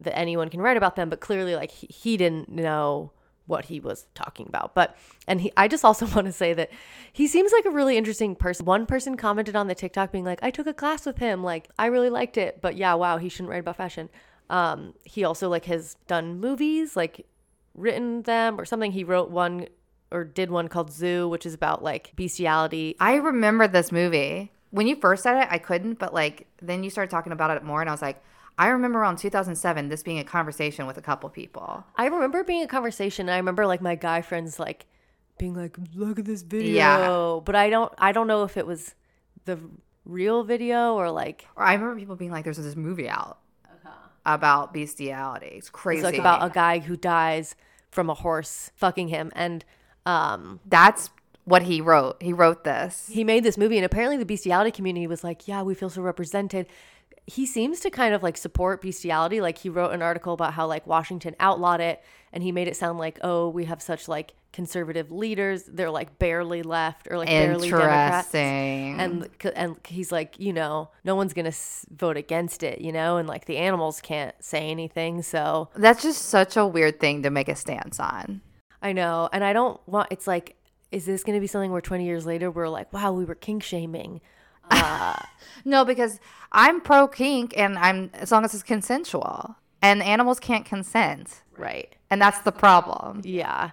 [0.00, 3.10] that anyone can write about them but clearly like he, he didn't know
[3.46, 6.70] what he was talking about but and he i just also want to say that
[7.12, 10.38] he seems like a really interesting person one person commented on the tiktok being like
[10.42, 13.28] i took a class with him like i really liked it but yeah wow he
[13.28, 14.08] shouldn't write about fashion
[14.50, 17.24] um he also like has done movies like
[17.74, 19.66] written them or something he wrote one
[20.10, 24.50] or did one called zoo which is about like bestiality I remember this movie.
[24.72, 27.64] When you first said it, I couldn't, but like then you started talking about it
[27.64, 28.22] more, and I was like,
[28.56, 31.84] I remember around 2007 this being a conversation with a couple people.
[31.96, 33.28] I remember being a conversation.
[33.28, 34.86] I remember like my guy friends like
[35.38, 37.40] being like, "Look at this video," Yeah.
[37.44, 37.92] but I don't.
[37.98, 38.94] I don't know if it was
[39.44, 39.58] the
[40.04, 43.38] real video or like Or I remember people being like, "There's this movie out
[44.26, 45.52] about bestiality.
[45.54, 47.54] It's crazy." it's like about a guy who dies
[47.90, 49.64] from a horse fucking him, and
[50.06, 51.10] um, That's
[51.44, 52.22] what he wrote.
[52.22, 53.08] He wrote this.
[53.12, 56.02] he made this movie, and apparently the bestiality community was like, "Yeah, we feel so
[56.02, 56.66] represented."
[57.26, 59.40] He seems to kind of like support bestiality.
[59.40, 62.02] Like he wrote an article about how like Washington outlawed it,
[62.32, 65.64] and he made it sound like, "Oh, we have such like conservative leaders.
[65.64, 71.14] They're like barely left or like barely Democrats." And and he's like you know no
[71.16, 71.52] one's gonna
[71.90, 76.22] vote against it you know and like the animals can't say anything so That's just
[76.22, 78.40] such a weird thing to make a stance on.
[78.82, 80.56] i know and i don't want it's like
[80.90, 83.62] is this gonna be something where 20 years later we're like wow we were kink
[83.62, 84.20] shaming
[85.64, 86.20] No, because
[86.52, 89.56] I'm pro kink and I'm as long as it's consensual.
[89.82, 91.42] And animals can't consent.
[91.56, 93.22] right And that's the problem.
[93.24, 93.70] yeah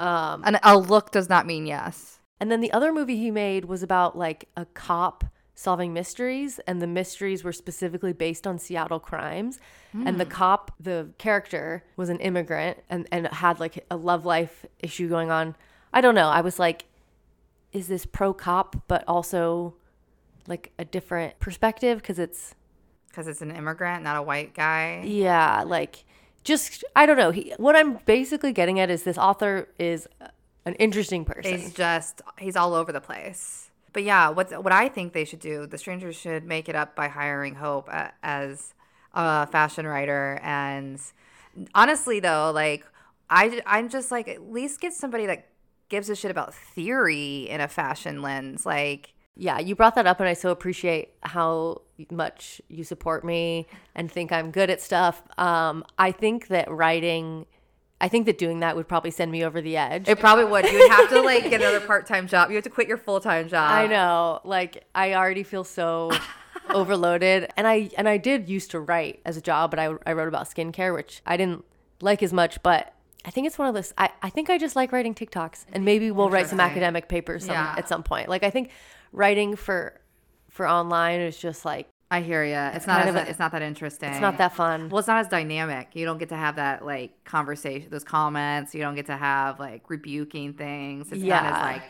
[0.00, 2.20] um And a look does not mean yes.
[2.40, 6.80] and then the other movie he made was about like a cop solving mysteries and
[6.80, 9.58] the mysteries were specifically based on Seattle crimes.
[9.92, 14.64] And the cop the character was an immigrant and and had like a love life
[14.78, 15.54] issue going on.
[15.92, 16.28] I don't know.
[16.28, 16.86] I was like
[17.72, 19.74] is this pro cop but also
[20.46, 21.98] like a different perspective?
[21.98, 22.54] Because it's
[23.08, 25.02] Because it's an immigrant, not a white guy.
[25.04, 26.04] yeah like
[26.44, 30.08] just I don't know he what I'm basically getting at is this author is
[30.64, 33.70] an interesting person He's just he's all over the place.
[33.92, 36.94] But yeah, what what I think they should do, the strangers should make it up
[36.94, 37.88] by hiring Hope
[38.22, 38.74] as
[39.14, 40.38] a fashion writer.
[40.42, 41.00] And
[41.74, 42.86] honestly, though, like
[43.28, 45.48] I I'm just like at least get somebody that
[45.88, 48.64] gives a shit about theory in a fashion lens.
[48.64, 53.66] Like Yeah, you brought that up, and I so appreciate how much you support me
[53.94, 55.22] and think I'm good at stuff.
[55.38, 57.46] Um, I think that writing,
[58.00, 60.08] I think that doing that would probably send me over the edge.
[60.08, 60.66] it probably would.
[60.66, 62.50] You would have to like get another part time job.
[62.50, 63.70] You have to quit your full time job.
[63.70, 66.10] I know, like I already feel so
[66.70, 70.12] overloaded, and I and I did used to write as a job, but I I
[70.12, 71.64] wrote about skincare, which I didn't
[72.00, 72.94] like as much, but.
[73.22, 73.92] I think it's one of those.
[73.98, 77.44] I, I think I just like writing TikToks, and maybe we'll write some academic papers
[77.44, 77.74] some, Yeah.
[77.76, 78.30] at some point.
[78.30, 78.70] Like I think
[79.12, 80.00] writing for
[80.48, 82.54] for online is just like I hear you.
[82.76, 84.10] It's not as, a- it's not that interesting.
[84.10, 84.88] it's not that fun.
[84.88, 85.90] Well, it's not as dynamic.
[85.94, 88.74] You don't get to have that like conversation, those comments.
[88.74, 91.06] You don't get to have like rebuking things.
[91.12, 91.62] It's not as Yeah.
[91.62, 91.82] like,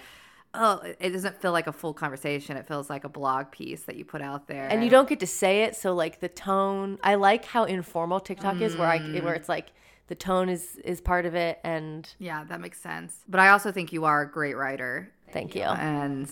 [0.52, 2.58] oh, it- doesn't feel like a full conversation.
[2.58, 4.68] It feels like a blog piece that you put out there.
[4.68, 8.20] and you don't get to say it so like the tone i like how informal
[8.20, 9.22] tiktok is where i Mm.
[9.22, 9.72] where it's like
[10.08, 13.24] the tone is is part of it and Yeah, that makes sense.
[13.28, 15.08] But I also think you are a great writer.
[15.32, 16.28] thank you And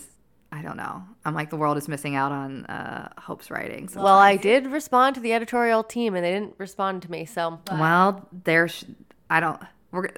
[0.51, 1.03] I don't know.
[1.25, 3.87] I'm like the world is missing out on uh, Hope's writing.
[3.87, 7.25] So well i did respond to the editorial team and they didn't respond to me
[7.25, 8.85] so Well, there's
[9.29, 10.09] I don't we're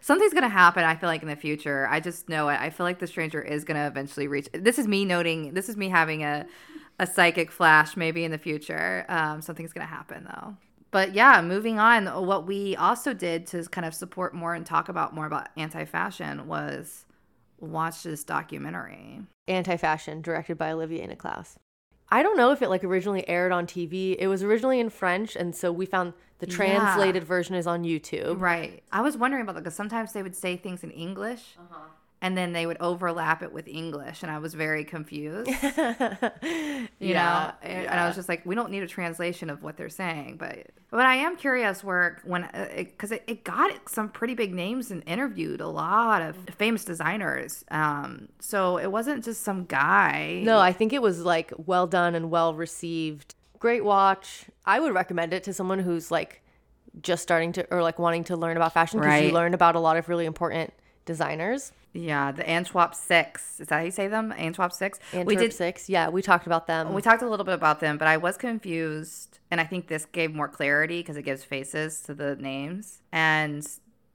[0.00, 0.84] something's gonna happen.
[0.84, 1.86] I feel like in the future.
[1.88, 2.60] I just know it.
[2.60, 4.48] I feel like the stranger is gonna eventually reach.
[4.52, 5.54] This is me noting.
[5.54, 6.46] This is me having a
[6.98, 7.96] a psychic flash.
[7.96, 10.56] Maybe in the future, um, something's gonna happen though.
[10.90, 12.06] But yeah, moving on.
[12.26, 16.48] What we also did to kind of support more and talk about more about anti-fashion
[16.48, 17.04] was
[17.60, 19.22] watch this documentary.
[19.48, 21.56] anti-fashion directed by olivier Nicklaus.
[22.10, 25.36] i don't know if it like originally aired on tv it was originally in french
[25.36, 26.54] and so we found the Yeah.
[26.56, 28.82] translated version is on youtube Right.
[28.92, 31.80] I was wondering about that because sometimes they would say things in English, uh-huh.
[32.22, 35.48] And then they would overlap it with English, and I was very confused.
[35.62, 39.62] you Yeah, know, and, and I was just like, we don't need a translation of
[39.62, 44.08] what they're saying, but but I am curious where when because it, it, got some
[44.08, 47.64] pretty big names and interviewed a lot of famous designers.
[47.70, 50.40] Um, so it wasn't just some guy.
[50.44, 53.34] No, I think it was like well done and well received.
[53.58, 54.46] Great watch.
[54.66, 56.42] I would recommend it to someone who's like
[57.02, 59.24] just starting to or like wanting to learn about fashion because Right.
[59.26, 60.72] you learn about a lot of really important
[61.04, 61.72] designers.
[61.92, 63.60] Yeah, the Antwerp Six.
[63.60, 64.32] Is that how you say them?
[64.36, 64.98] Antwerp Six.
[65.12, 65.52] Antwerp we did.
[65.52, 65.88] six.
[65.88, 66.92] Yeah, we talked about them.
[66.94, 70.04] We talked a little bit about them, but I was confused, and I think this
[70.04, 73.66] gave more clarity because it gives faces to the names, and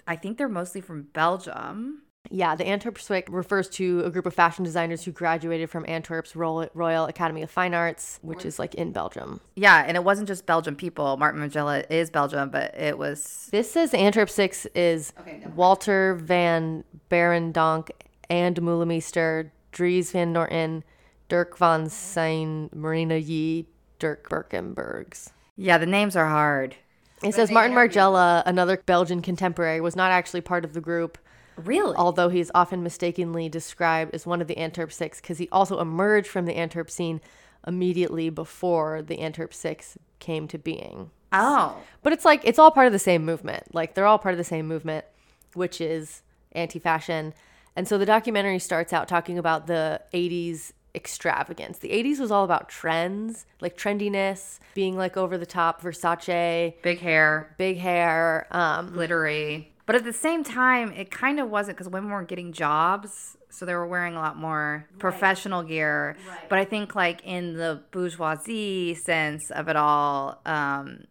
[0.07, 2.03] I think they're mostly from Belgium.
[2.29, 6.35] Yeah, the Antwerp Six refers to a group of fashion designers who graduated from Antwerp's
[6.35, 9.41] Royal Royal Academy of Fine Arts, which is like in Belgium.
[9.55, 11.17] Yeah, and it wasn't just Belgian people.
[11.17, 15.13] Martin Margiela is Belgium, but it was This says Antwerp 6 is
[15.55, 17.89] Walter Van Beirendonck
[18.29, 20.83] Ann Demeulemeester, Dries Van Noten,
[21.29, 23.67] Dirk Van Saene, Marina Yee,
[23.99, 25.31] Dirk Bikkembergs.
[25.55, 25.77] yeah.
[25.77, 26.75] The names are hard.
[27.23, 31.17] It says Martin Margiela, another Belgian contemporary, was not actually part of the group,
[31.58, 31.96] Really?
[31.96, 35.80] although he is often mistakenly described as one of the Antwerp Six because he also
[35.80, 37.22] emerged from the Antwerp scene
[37.68, 41.12] immediately before the Antwerp Six came to being.
[41.34, 43.74] oh, But it's like it's all part of the same movement.
[43.74, 45.06] Like they're all part of the same movement,
[45.54, 47.34] which is anti-fashion.
[47.76, 51.80] And so the documentary starts out talking about the 80s extravagance.
[51.80, 57.00] The 80s was all about trends, like trendiness, being like over the top, Versace, big
[57.00, 58.48] hair, big hair.
[58.52, 59.74] Um, glittery.
[59.86, 63.38] But at the same time, it kind of wasn't because women weren't getting jobs.
[63.50, 66.17] So they were wearing a lot more professional gear.
[66.50, 71.06] But I think, like, in the bourgeoisie sense of it all, um,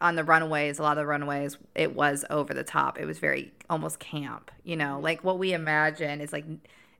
[0.00, 2.98] on the runways, a lot of the runways, it was over the top.
[2.98, 6.44] It was very almost camp, you know, like what we imagine is like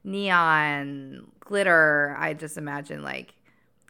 [0.03, 2.15] neon glitter.
[2.17, 3.33] I just imagine like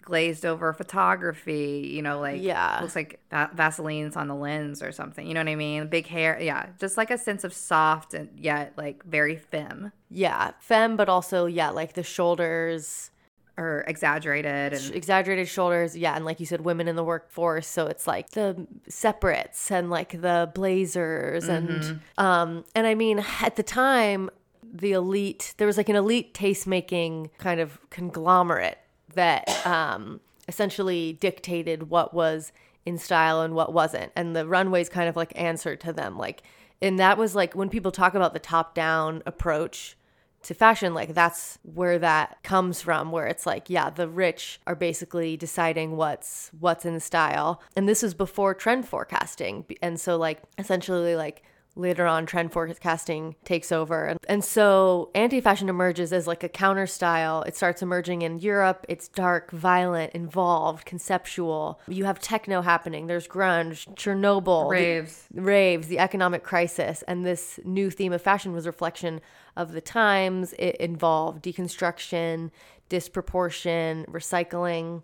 [0.07, 2.79] glazed over photography, you know, like Yeah.
[2.81, 5.27] looks like va- Vaseline's on the lens or something.
[5.27, 5.87] You know what I mean?
[5.87, 10.51] Big hair, yeah, just like a sense of soft and yet like very femme yeah,
[10.59, 13.11] femme, but also yeah, like the shoulders,
[13.57, 15.97] or exaggerated and exaggerated shoulders.
[15.97, 19.89] Yeah, and like you said, women in the workforce, so it's like the separates and
[19.89, 24.29] like the blazers and um and I mean at the time
[24.63, 28.77] the elite there was like an elite taste making kind of conglomerate
[29.13, 32.51] that um essentially dictated what was
[32.85, 34.11] in style and what wasn't.
[34.15, 36.43] And the runways kind of like answered to them like
[36.81, 39.97] and that was like when people talk about the top down approach
[40.43, 44.75] to fashion like that's where that comes from where it's like yeah the rich are
[44.75, 47.61] basically deciding what's what's in style.
[47.75, 49.65] And this is before trend forecasting.
[49.81, 51.43] And so like essentially like
[51.77, 56.87] later on trend forecasting takes over and, and so anti-fashion emerges as like a counter
[56.87, 63.07] style it starts emerging in europe it's dark violent involved conceptual you have techno happening
[63.07, 65.27] there's grunge chernobyl the- raves.
[65.33, 69.21] raves, the economic crisis, and this new theme of fashion was a reflection
[69.55, 70.53] of the times.
[70.59, 72.51] It involved deconstruction,
[72.89, 75.03] disproportion, recycling.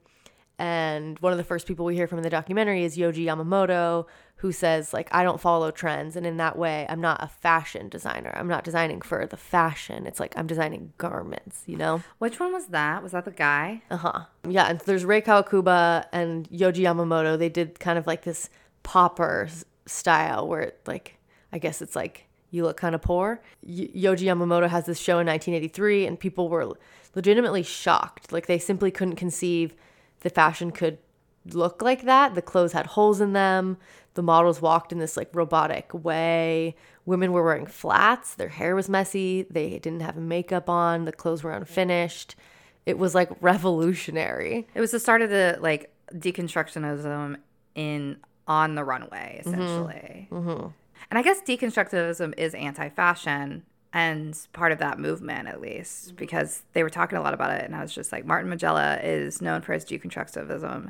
[0.59, 4.05] And one of the first people we hear from in the documentary is Yohji Yamamoto,
[4.43, 6.17] who says, like, I don't follow trends.
[6.17, 8.33] And in that way, I'm not a fashion designer.
[8.35, 10.05] I'm not designing for the fashion.
[10.05, 12.03] It's like I'm designing garments, you know?
[12.17, 13.01] Which one was that?
[13.01, 13.83] Was that the guy?
[13.89, 14.19] Uh huh.
[14.45, 17.39] Yeah, and there's Rei Kawakubo and Yohji Yamamoto.
[17.39, 18.49] They did kind of like this
[18.83, 19.47] popper
[19.85, 21.17] style where, it, like,
[21.53, 23.41] I guess it's like you look kind of poor.
[23.65, 26.73] Y- Yohji Yamamoto has this show in 1983, and people were
[27.15, 28.33] legitimately shocked.
[28.33, 29.73] Like, they simply couldn't conceive
[30.19, 30.97] the fashion could
[31.51, 32.35] look like that.
[32.35, 33.77] The clothes had holes in them.
[34.15, 36.75] The models walked in this like robotic way.
[37.05, 38.35] Women were wearing flats.
[38.35, 39.45] Their hair was messy.
[39.49, 41.05] They didn't have makeup on.
[41.05, 42.35] The clothes were unfinished.
[42.85, 44.67] It was like revolutionary.
[44.73, 47.37] It was the start of the like deconstructionism
[47.75, 49.53] in on the runway, Mm-hmm.
[49.61, 50.27] essentially.
[51.09, 56.81] And I guess deconstructivism is anti-fashion and part of that movement, at least, because they
[56.83, 59.61] were talking a lot about it, and I was just like, Martin Margiela is known
[59.61, 60.89] for his deconstructivism,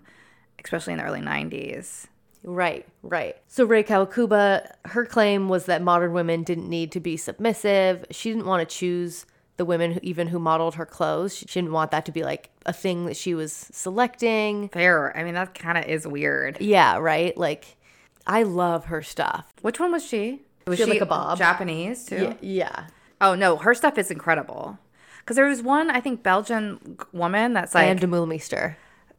[0.63, 2.07] especially in the early '90s.
[2.43, 3.37] Right, right.
[3.47, 8.05] So Rei Kawakubo, her claim was that modern women didn't need to be submissive.
[8.11, 11.37] She didn't want to choose the women who, even who modeled her clothes.
[11.37, 14.67] She didn't want that to be like a thing that she was selecting.
[14.69, 15.15] Fair.
[15.15, 16.59] I mean, that kind of is weird.
[16.59, 17.37] Yeah, right.
[17.37, 17.77] Like,
[18.27, 19.53] I love her stuff.
[19.61, 20.41] Which one was she?
[20.67, 21.37] Was She had, like, a bob.
[21.37, 22.23] Japanese too?
[22.23, 22.85] Yeah, yeah.
[23.21, 24.77] Oh no, her stuff is incredible.
[25.19, 28.75] Because there was one, I think, Belgian woman that's like and de.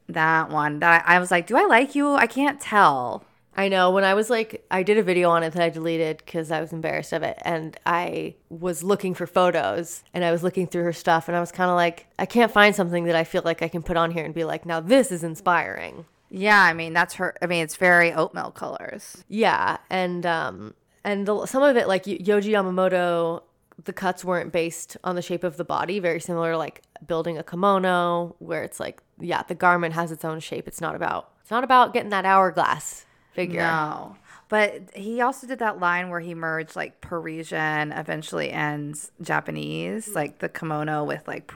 [0.09, 2.15] That one that I, I was like, do I like you?
[2.15, 3.25] I can't tell.
[3.57, 6.19] I know when I was like, I did a video on it that I deleted
[6.19, 7.39] because I was embarrassed of it.
[7.43, 11.41] And I was looking for photos and I was looking through her stuff and I
[11.41, 13.97] was kind of like, I can't find something that I feel like I can put
[13.97, 16.05] on here and be like, now this is inspiring.
[16.31, 17.37] Yeah, I mean that's her.
[17.41, 19.25] I mean it's very oatmeal colors.
[19.29, 19.77] Yeah.
[19.89, 20.75] And, um,
[21.05, 23.43] and the, some of it, like Yohji Yamamoto,
[23.83, 27.39] the cuts weren't based on the shape of the body, very similar to like building
[27.39, 30.69] a kimono, where it's like, yeah, the garment has its own shape.
[30.69, 33.61] It's not about, it's not about getting that hourglass figure.
[33.63, 34.17] No.
[34.49, 40.15] But he also did that line where he merged like Parisian eventually ends Japanese, mm-hmm.
[40.15, 41.53] like the kimono with like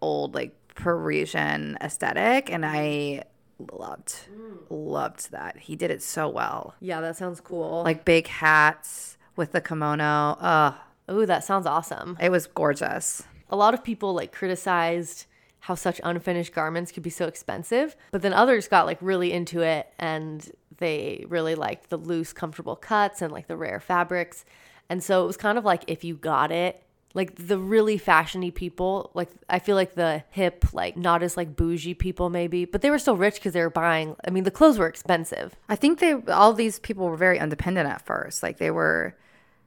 [0.00, 3.24] old like Parisian aesthetic and I
[3.72, 4.58] loved mm.
[4.70, 5.58] loved that.
[5.58, 6.74] He did it so well.
[6.80, 7.82] Yeah, that sounds cool.
[7.82, 10.38] Like big hats with the kimono.
[10.40, 10.74] Ugh,
[11.10, 12.16] Ooh, that sounds awesome.
[12.20, 13.24] it was gorgeous.
[13.50, 15.26] A lot of people like criticized
[15.60, 19.60] how such unfinished garments could be so expensive, but then others got like really into
[19.60, 24.44] it and they really liked the loose, comfortable cuts and like the rare fabrics.
[24.88, 26.82] And so it was kind of like if you got it,
[27.12, 31.56] like the really fashiony people, like I feel like the hip, like not as like
[31.56, 34.16] bougie people maybe, but they were still rich because they were buying.
[34.26, 35.56] I mean, the clothes were expensive.
[35.68, 38.42] I think they all these people were very independent at first.
[38.42, 39.16] Like they were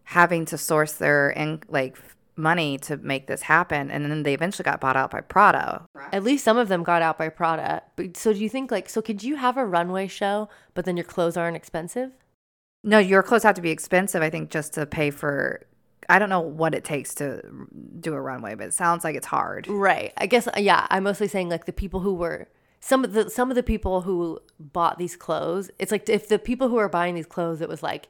[0.03, 1.97] having to source their in, like
[2.35, 5.85] money to make this happen, and then they eventually got bought out by Prada.
[6.11, 7.83] At least some of them got out by Prada.
[7.95, 10.97] But so do you think like so could you have a runway show, but then
[10.97, 12.11] your clothes aren't expensive?
[12.83, 14.21] No, your clothes have to be expensive.
[14.21, 15.65] I think just to pay for.
[16.09, 17.41] I don't know what it takes to
[18.01, 19.67] do a runway, but it sounds like it's hard.
[19.69, 20.11] Right.
[20.17, 22.49] I guess uh, yeah, I'm mostly saying like the people who were
[22.81, 25.71] some of the some of the people who bought these clothes.
[25.79, 28.09] It's like if the people who are buying these clothes it was like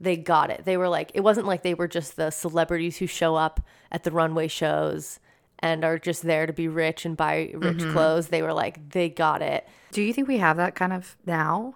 [0.00, 0.64] they got it.
[0.64, 4.04] They were like it wasn't like they were just the celebrities who show up at
[4.04, 5.20] the runway shows
[5.58, 7.92] and are just there to be rich and buy rich mm-hmm.
[7.92, 8.28] clothes.
[8.28, 9.66] They were like they got it.
[9.90, 11.74] Do you think we have that kind of now?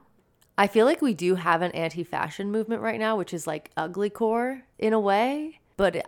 [0.56, 4.10] I feel like we do have an anti-fashion movement right now, which is like ugly
[4.10, 6.06] core in a way, but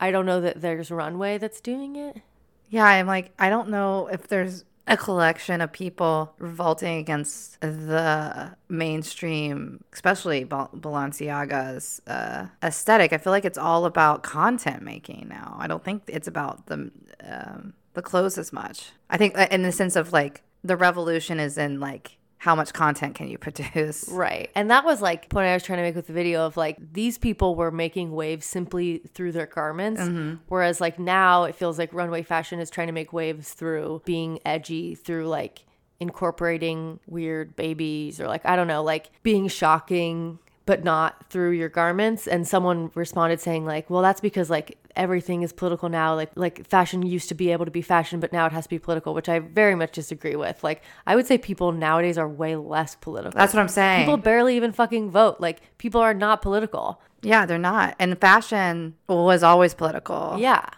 [0.00, 2.22] I don't know that there's runway that's doing it.
[2.70, 8.54] Yeah, I'm like, I don't know if there's a collection of people revolting against the
[8.68, 13.12] mainstream, especially Bal- Balenciaga's uh, aesthetic.
[13.12, 15.56] I feel like it's all about content making now.
[15.58, 16.90] I don't think it's about the
[17.24, 18.90] um, the clothes as much.
[19.08, 22.74] I think uh, in the sense of like the revolution is in like how much
[22.74, 24.06] content can you produce.
[24.14, 24.50] Right.
[24.54, 26.58] And that was like the point I was trying to make with the video of
[26.58, 30.02] like these people were making waves simply through their garments.
[30.02, 30.34] Mm-hmm.
[30.48, 34.40] Whereas like now it feels like runway fashion is trying to make waves through being
[34.44, 35.64] edgy, through like
[36.00, 41.68] incorporating weird babies or like, I don't know, like being shocking but not through your
[41.68, 46.30] garments and someone responded saying like well that's because like everything is political now like
[46.36, 48.78] like fashion used to be able to be fashion but now it has to be
[48.78, 52.56] political which i very much disagree with like i would say people nowadays are way
[52.56, 54.02] less political That's what I'm saying.
[54.04, 57.94] people barely even fucking vote like people are not political yeah, they're not.
[57.98, 60.36] And fashion was always political.
[60.38, 60.68] yeah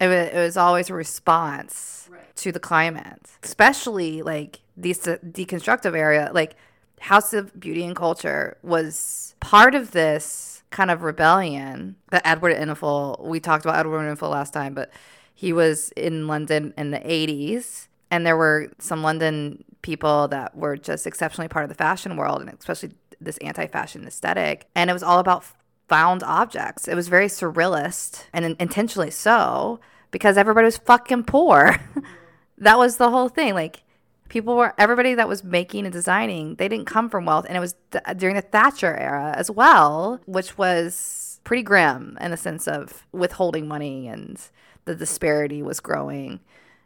[0.00, 6.30] It was, it was always a response to the climate, especially like these deconstructive area.
[6.32, 6.56] Like
[7.00, 13.24] House of Beauty and Culture was part of this kind of rebellion that Edward Enninful.
[13.24, 14.90] We talked about Edward Enninful last time, but
[15.34, 20.76] he was in London in the '80s, and there were some London people that were
[20.76, 24.66] just exceptionally part of the fashion world, and especially this anti-fashion aesthetic.
[24.74, 25.44] And it was all about
[25.88, 26.88] found objects.
[26.88, 29.80] It was very surrealist and intentionally so
[30.10, 31.76] because everybody was fucking poor.
[32.58, 33.54] that was the whole thing.
[33.54, 33.82] Like
[34.28, 37.60] people were everybody that was making and designing, they didn't come from wealth and it
[37.60, 42.66] was th- during the Thatcher era as well, which was pretty grim in the sense
[42.66, 44.40] of withholding money and
[44.84, 46.40] the disparity was growing.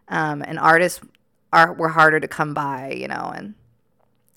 [0.08, 1.00] Um, and artists
[1.52, 3.54] are were harder to come by, you know, and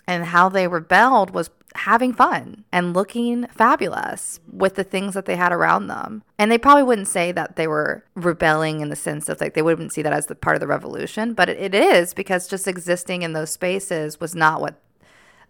[0.07, 5.35] and how they rebelled was having fun and looking fabulous with the things that they
[5.35, 6.23] had around them.
[6.37, 9.61] And they probably wouldn't say that they were rebelling in the sense of like they
[9.61, 13.23] wouldn't see that as the part of the revolution, but it, is because just existing
[13.23, 14.79] in those spaces was not what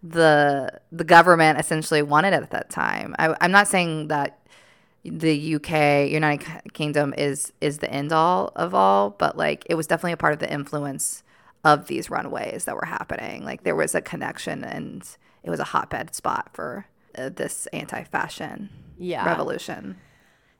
[0.02, 3.14] the the government essentially wanted at that time.
[3.18, 4.38] I, I'm not saying that
[5.04, 9.86] the UK, United Kingdom, is is the end all of all, but like it was
[9.86, 11.23] definitely a part of the influence
[11.64, 13.44] of these runways that were happening.
[13.44, 15.02] Like there was a connection, and
[15.42, 16.86] it was a hotbed spot for
[17.16, 19.26] uh, this anti-fashion Yeah.
[19.26, 19.96] revolution.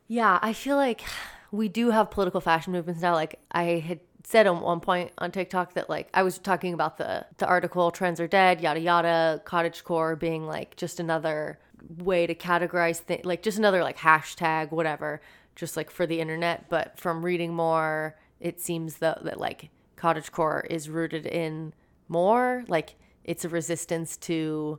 [0.09, 1.03] Yeah, I feel like
[1.51, 3.13] we do have political fashion movements now.
[3.15, 6.97] Like I had said at one point on TikTok that like I was talking about
[6.99, 11.59] the the article "Trends Are Dead," yada yada, cottage core being like just another
[11.99, 15.21] way to categorize things, like just another like hashtag, whatever,
[15.55, 16.69] just like for the internet.
[16.71, 19.69] But from reading more, it seems that that like
[20.05, 21.73] cottagecore is rooted in
[22.09, 24.79] more like it's a resistance to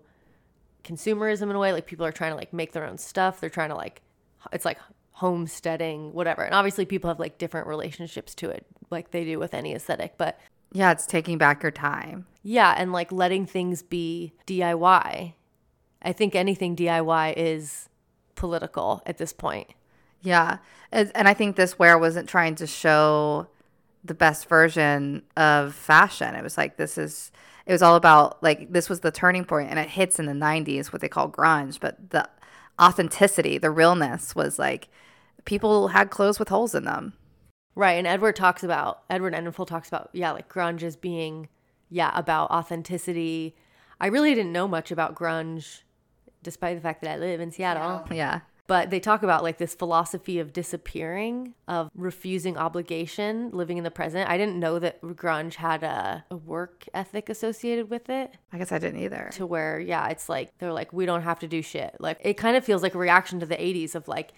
[0.84, 1.74] consumerism in a way.
[1.74, 3.40] Like people are trying to like make their own stuff.
[3.40, 4.02] They're trying to like,
[4.52, 4.78] it's like
[5.12, 6.44] homesteading, whatever.
[6.44, 10.14] And obviously people have like different relationships to it, like they do with any aesthetic.
[10.18, 10.40] But
[10.74, 12.28] Yeah, it's taking back your time.
[12.44, 15.34] yeah, and like letting things be DIY.
[16.02, 17.90] I think anything DIY is
[18.36, 19.70] political at this point.
[20.22, 20.58] Yeah.
[20.92, 23.48] And, and I think this wear wasn't trying to show
[24.06, 26.36] the best version of fashion.
[26.36, 27.32] It was like, this is,
[27.66, 30.34] it was all about like, this was the turning point and it hits in the
[30.34, 31.80] 90s, what they call grunge.
[31.80, 32.30] But the
[32.80, 34.90] authenticity, the realness was like,
[35.46, 37.14] people had clothes with holes in them.
[37.74, 37.94] Right.
[37.94, 41.50] And Edward talks about, Edward Enninful talks about, yeah, like grunge as being,
[41.90, 43.56] yeah, about authenticity.
[44.00, 45.82] I really didn't know much about grunge,
[46.44, 48.06] despite the fact that I live in Seattle.
[48.14, 48.42] Yeah.
[48.68, 53.92] But they talk about like this philosophy of disappearing, of refusing obligation, living in the
[53.92, 54.28] present.
[54.28, 58.72] I didn't know that grunge had a, a work ethic associated with it I guess
[58.72, 59.30] I didn't either.
[59.34, 61.96] to where, yeah, it's like they're like, we don't have to do shit.
[62.00, 64.32] Like it kind of feels like a reaction to the 80s of like,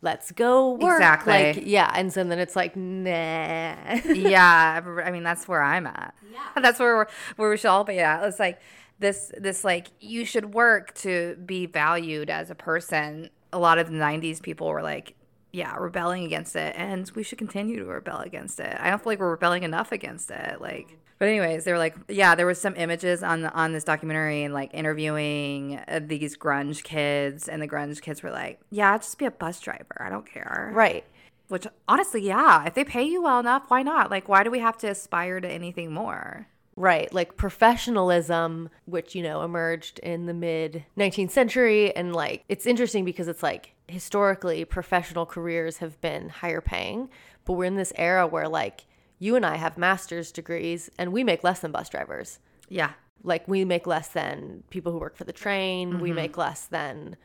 [0.00, 0.98] let's go work.
[0.98, 1.32] Exactly.
[1.32, 1.92] Like, yeah.
[1.94, 3.10] And so then it's like, nah.
[4.04, 6.14] yeah, I mean that's where I'm at.
[6.32, 7.06] Yeah, that's where we're,
[7.36, 8.24] where we should all be at.
[8.24, 8.60] It's like
[8.98, 13.30] this this like you should work to be valued as a person.
[13.54, 15.14] A lot of the '90s people were like,
[15.54, 18.76] yeah, rebelling against it, and we should continue to rebel against it.
[18.80, 20.60] I don't feel like we're rebelling enough against it.
[20.60, 23.84] Like, but anyways, they were like, yeah, there was some images on the, on this
[23.84, 28.90] documentary and like interviewing uh, these grunge kids, and the grunge kids were like, yeah,
[28.92, 29.96] I'll just be a bus driver.
[30.00, 30.72] I don't care.
[30.74, 31.04] right.
[31.48, 34.10] Which honestly, yeah, if they pay you well enough, why not?
[34.10, 36.48] Like, why do we have to aspire to anything more?
[36.76, 37.12] Right.
[37.12, 41.94] Like professionalism, which, you know, emerged in the mid 19th century.
[41.94, 47.08] And like, it's interesting because it's like historically, professional careers have been higher paying.
[47.44, 48.86] But we're in this era where like
[49.18, 52.40] you and I have master's degrees and we make less than bus drivers.
[52.68, 52.92] Yeah.
[53.22, 56.16] Like, we make less than people who work for the train, we mm-hmm.
[56.16, 57.16] make less than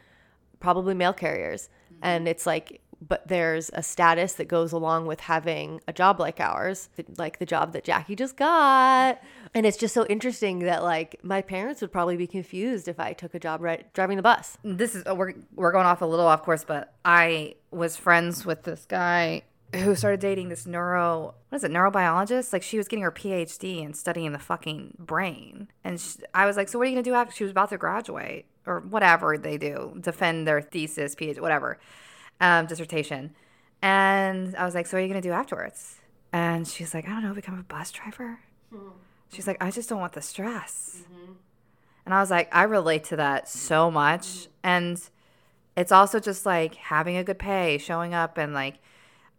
[0.62, 1.68] probably mail carriers.
[1.92, 2.00] Mm-hmm.
[2.04, 6.40] And it's like, but there's a status that goes along with having a job like
[6.40, 9.22] ours, like the job that Jackie just got.
[9.54, 13.14] And it's just so interesting that like my parents would probably be confused if I
[13.14, 14.58] took a job right driving the bus.
[14.64, 18.64] This is we're we're going off a little off course, but I was friends with
[18.64, 19.44] this guy
[19.76, 23.86] who started dating this neuro what is it neurobiologist like she was getting her phd
[23.86, 27.04] and studying the fucking brain and sh i was like so what are you gonna
[27.04, 31.40] do after she was about to graduate or whatever they do defend their thesis phd
[31.40, 31.78] whatever
[32.40, 33.36] um, dissertation.
[33.82, 35.96] And i was like so what are you gonna do afterwards?
[36.34, 38.40] And she's like i don't know become a bus driver.
[39.32, 41.04] She's like i just don't want the stress.
[42.06, 44.48] And I was like, I relate to that so much.
[44.64, 45.00] And
[45.78, 48.80] it's also just like having a good pay, showing up, and like,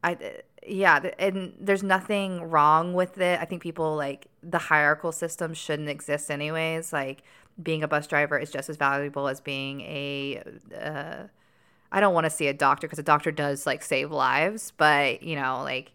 [0.05, 0.17] I,
[0.65, 3.41] yeah, and there's nothing wrong with it.
[3.41, 6.93] I think people like the hierarchical system shouldn't exist, anyways.
[6.93, 7.25] Like,
[7.61, 10.41] being a bus driver is just as valuable as being a,
[10.81, 11.25] uh,
[11.93, 15.23] I don't want to see a doctor because a doctor does like save lives, but
[15.23, 15.93] you know, like,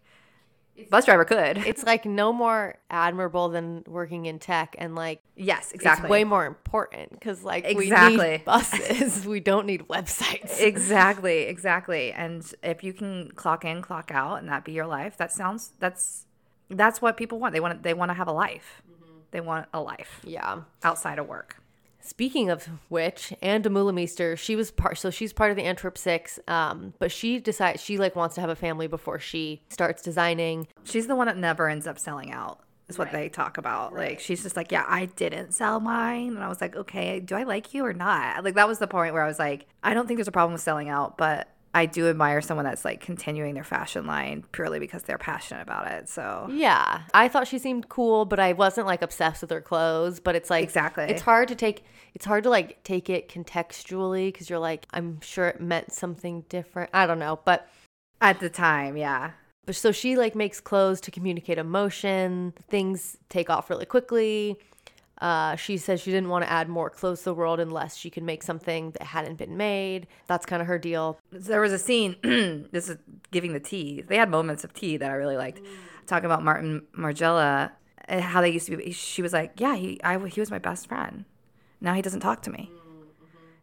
[0.90, 1.58] bus driver could.
[1.58, 6.06] It's like no more admirable than working in tech and like yes, exactly.
[6.06, 8.30] it's way more important because like we Exactly.
[8.32, 9.26] need buses.
[9.26, 10.60] we don't need websites.
[10.60, 15.16] exactly exactly and if you can clock in clock out and that be your life
[15.16, 16.26] that sounds that's
[16.70, 19.18] that's what people want they want they want to have a life mm-hmm.
[19.30, 20.60] they want a life yeah.
[20.82, 21.56] outside of work
[22.06, 26.38] Speaking of which, Ann Demeulemeester, she was part, so she's part of the Antwerp Six,
[26.46, 30.68] um, but she decides she like wants to have a family before she starts designing.
[30.84, 33.92] she's the one that never ends up selling out is what they talk about.
[33.92, 36.28] Like she's just like yeah i didn't sell mine.
[36.28, 38.44] And i was like okay do i like you or not?
[38.44, 40.52] Like that was the point where i was like i don't think there's a problem
[40.52, 44.78] with selling out but i do admire someone that's like continuing their fashion line purely
[44.78, 48.86] because they're passionate about it so Yeah, I thought she seemed cool, but I wasn't
[48.86, 50.18] like obsessed with her clothes.
[50.20, 51.04] But it's like Exactly.
[51.04, 51.84] it's hard to take.
[52.14, 56.44] It's hard to like take it contextually because you're like, I'm sure it meant something
[56.48, 56.90] different.
[56.94, 57.68] I don't know, but
[58.20, 59.32] at the time yeah
[59.66, 62.54] But so she like makes clothes to communicate emotion.
[62.68, 64.58] Things take off really quickly.
[65.20, 68.10] Uh, she says she didn't want to add more clothes to the world unless she
[68.10, 70.06] could make something that hadn't been made.
[70.26, 71.18] That's kind of her deal.
[71.32, 72.16] there was a scene
[72.72, 72.98] this is
[73.30, 74.02] giving the tea.
[74.02, 75.60] They had moments of tea that i really liked.
[76.06, 77.72] Talking about martin margiela
[78.04, 80.58] and how they used to be she was like yeah he I, he was my
[80.58, 81.24] best friend.
[81.80, 82.70] Now he doesn't talk to me.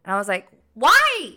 [0.04, 1.36] And i was like why?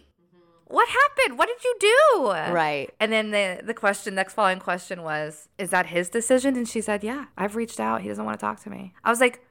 [0.65, 1.37] What happened?
[1.37, 2.31] What did you do?
[2.31, 2.89] Right.
[2.99, 6.55] and then the the question next following question was is that his decision?
[6.55, 8.01] And she said yeah i've reached out.
[8.01, 8.93] He doesn't want to talk to me.
[9.03, 9.43] I was like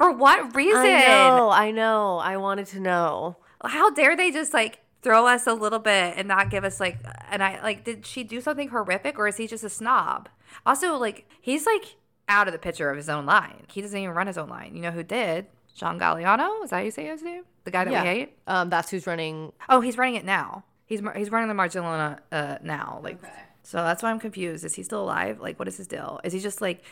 [0.00, 1.50] for what reason I know.
[1.50, 2.18] I know.
[2.18, 3.36] I wanted to know.
[3.62, 6.98] how dare they just like throw us a little bit and not give us like
[7.30, 10.28] and i like did she do something horrific or is he just a snob
[10.66, 11.96] also like he's like
[12.28, 14.74] out of the picture of his own line he doesn't even run his own line
[14.76, 16.62] you know who did John Galliano.
[16.64, 17.44] Is that how you say his name?
[17.64, 18.02] The guy that Yeah.
[18.02, 18.36] we hate.
[18.46, 19.52] Um, that's who's running.
[19.68, 20.64] Oh, he's running it now.
[20.84, 23.00] He's he's running the Margellona uh, now.
[23.02, 23.18] Like,
[23.62, 24.64] so that's why I'm confused.
[24.64, 25.40] Is he still alive?
[25.40, 26.20] Like, what is his deal?
[26.24, 26.82] Is he just like,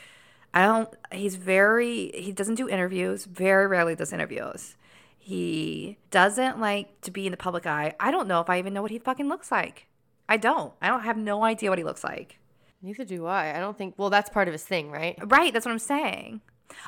[0.55, 0.89] I don't.
[1.13, 2.11] He's very.
[2.15, 3.25] He doesn't do interviews.
[3.25, 4.77] Very rarely does interviews.
[5.19, 7.95] He doesn't like to be in the public eye.
[8.01, 9.87] I don't know if I even know what he fucking looks like.
[10.29, 10.73] I don't.
[10.81, 12.39] I don't have no idea what he looks like.
[12.81, 13.57] Neither do I.
[13.57, 13.95] I don't think.
[13.97, 15.19] Well, that's part of his thing, right?
[15.27, 16.41] Right, that's what I'm saying.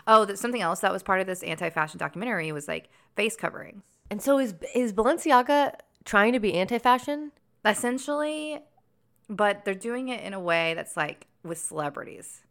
[0.06, 3.82] Oh, that's something else that was part of this anti-fashion documentary was like face coverings.
[4.10, 7.32] And so is is Balenciaga trying to be anti-fashion?
[7.64, 8.58] essentially
[9.28, 12.42] but they're doing it in a way that's like with celebrities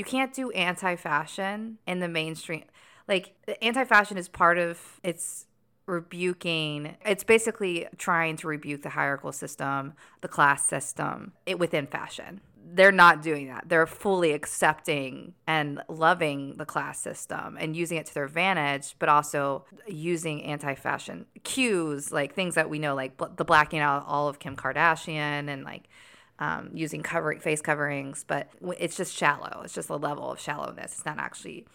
[0.00, 2.64] you can't do anti-fashion in the mainstream
[3.06, 5.46] like anti-fashion is part of it's
[5.84, 9.92] rebuking it's basically trying to rebuke the hierarchical system
[10.22, 12.40] the class system it within fashion.
[12.72, 13.64] They're not doing that.
[13.66, 19.10] They're fully accepting and loving the class system and using it to their advantage but
[19.10, 24.28] also using anti-fashion cues like things that we know like bl- the blacking out all
[24.28, 25.88] of kim kardashian and like
[26.40, 30.92] um, using covering face coverings but it's just shallow it's just a level of shallowness
[30.94, 31.66] it's not actually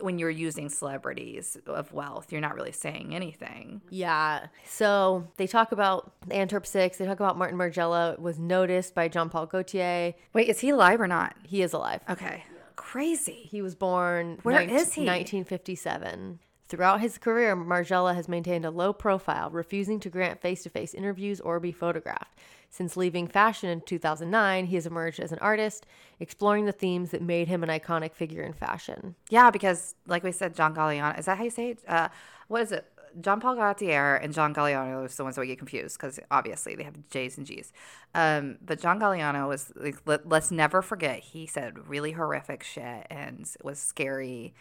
[0.00, 4.46] when you're using celebrities of wealth you're not really saying anything Yeah.
[4.66, 6.98] So they talk about Antwerp Six.
[6.98, 10.14] They talk about Martin Margiela was noticed by Jean Paul Gaultier.
[10.34, 12.00] wait is he alive or not He is alive.
[12.10, 12.44] okay
[12.74, 15.04] crazy He was born Where nine- is he?
[15.06, 16.40] 1957.
[16.68, 20.94] Throughout his career, Margiela has maintained a low profile, refusing to grant face to face
[20.94, 22.38] interviews or be photographed.
[22.70, 25.86] Since leaving fashion in 2009, he has emerged as an artist,
[26.18, 29.14] exploring the themes that made him an iconic figure in fashion.
[29.30, 31.16] Yeah, because like we said, John Galliano.
[31.18, 31.78] Is that how you say it?
[31.86, 32.08] Uh,
[32.48, 32.84] what is it?
[33.20, 36.74] John Paul Gaultier and John Galliano are the ones that we get confused because obviously
[36.74, 37.72] they have J's and G's.
[38.14, 43.06] Um, but John Galliano was like, let, let's never forget, he said really horrific shit
[43.08, 44.54] and was scary.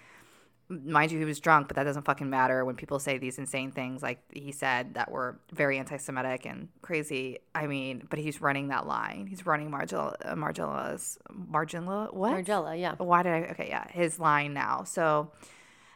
[0.68, 3.72] Mind you, he was drunk, but that doesn't fucking matter when people say these insane
[3.72, 7.40] things like he said that were very anti Semitic and crazy.
[7.54, 9.28] I mean, but he's running that line.
[9.28, 12.34] He's running Margilla, uh, Margiela's, Margilla, what?
[12.34, 12.96] Margiela, yeah.
[12.96, 13.42] why did I?
[13.52, 14.84] Okay, yeah, his line now.
[14.84, 15.32] So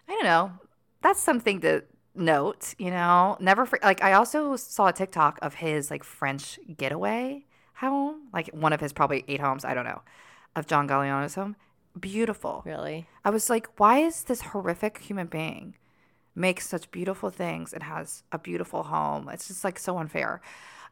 [0.07, 0.51] I don't know.
[1.01, 2.75] That's something to note.
[2.77, 7.45] You know, never for, like I also saw a TikTok of his like French getaway
[7.75, 9.65] home, like one of his probably eight homes.
[9.65, 10.01] I don't know,
[10.55, 11.55] of John Galliano's home.
[11.97, 12.61] Beautiful.
[12.65, 13.07] Really?
[13.23, 15.75] I was like, why is this horrific human being
[16.35, 19.29] makes such beautiful things and has a beautiful home?
[19.29, 20.41] It's just like so unfair.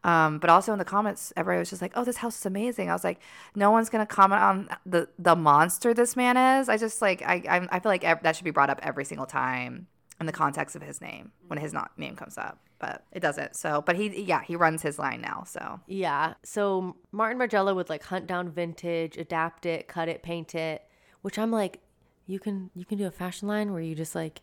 [0.03, 2.89] Um, but also in the comments, everybody was just like, "Oh, this house is amazing."
[2.89, 3.19] I was like,
[3.55, 7.41] "No one's gonna comment on the the monster this man is." I just like I
[7.49, 9.87] I, I feel like ev- that should be brought up every single time
[10.19, 13.55] in the context of his name when his not name comes up, but it doesn't.
[13.55, 15.43] So, but he yeah he runs his line now.
[15.47, 16.35] So Yeah.
[16.43, 20.83] So Martin Margiela would like hunt down vintage, adapt it, cut it, paint it,
[21.28, 21.82] which I'm like,
[22.25, 24.39] you can you can do a fashion line where you just like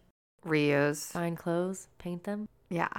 [0.47, 2.47] reuse, find clothes, paint them.
[2.69, 2.93] yeah.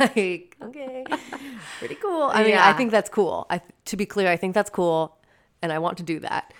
[0.00, 1.04] like okay
[1.78, 4.70] pretty cool i mean i think that's cool i to be clear i think that's
[4.70, 5.16] cool
[5.62, 6.52] and i want to do that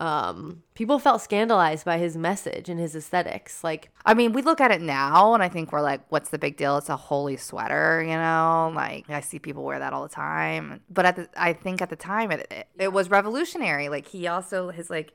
[0.00, 4.60] um people felt scandalized by his message and his aesthetics like I mean, we look
[4.60, 6.76] at it now and I think we're like, what's the big deal?
[6.76, 8.70] It's a holy sweater, you know?
[8.74, 10.82] Like, I see people wear that all the time.
[10.90, 13.88] But at the, I think at the time it, it, it was revolutionary.
[13.88, 15.14] Like, he also, his like,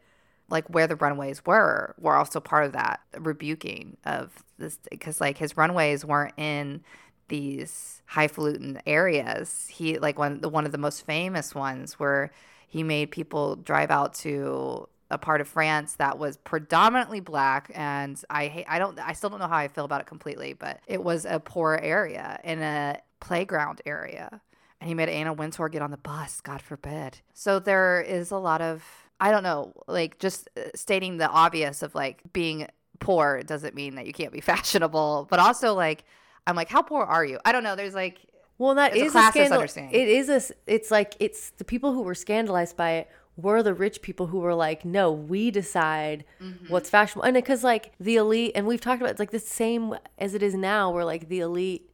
[0.49, 5.37] like where the runways were, were also part of that rebuking of this, because like
[5.37, 6.83] his runways weren't in
[7.27, 9.67] these highfalutin areas.
[9.71, 12.31] He, like, one, the, one of the most famous ones where
[12.67, 18.21] he made people drive out to a part of France that was predominantly black, and
[18.29, 20.81] I hate, I don't I still don't know how I feel about it completely, but
[20.85, 24.39] it was a poor area in a playground area,
[24.79, 26.41] and he made Anna Wintour get on the bus.
[26.41, 27.21] God forbid.
[27.33, 31.81] So there is a lot of I don't know, like just uh, stating the obvious
[31.81, 32.67] of like being
[32.99, 36.05] poor doesn't mean that you can't be fashionable, but also like
[36.47, 37.39] I'm like, how poor are you?
[37.45, 37.75] I don't know.
[37.75, 38.25] There's like
[38.57, 39.61] well that is It's a is a, scandal
[39.93, 43.73] it is a it's like it's the people who were scandalized by it were the
[43.73, 46.25] rich people who were like no we decide
[46.67, 49.95] what's fashionable and because like the elite and we've talked about it's like the same
[50.17, 51.89] as it is now where like the elite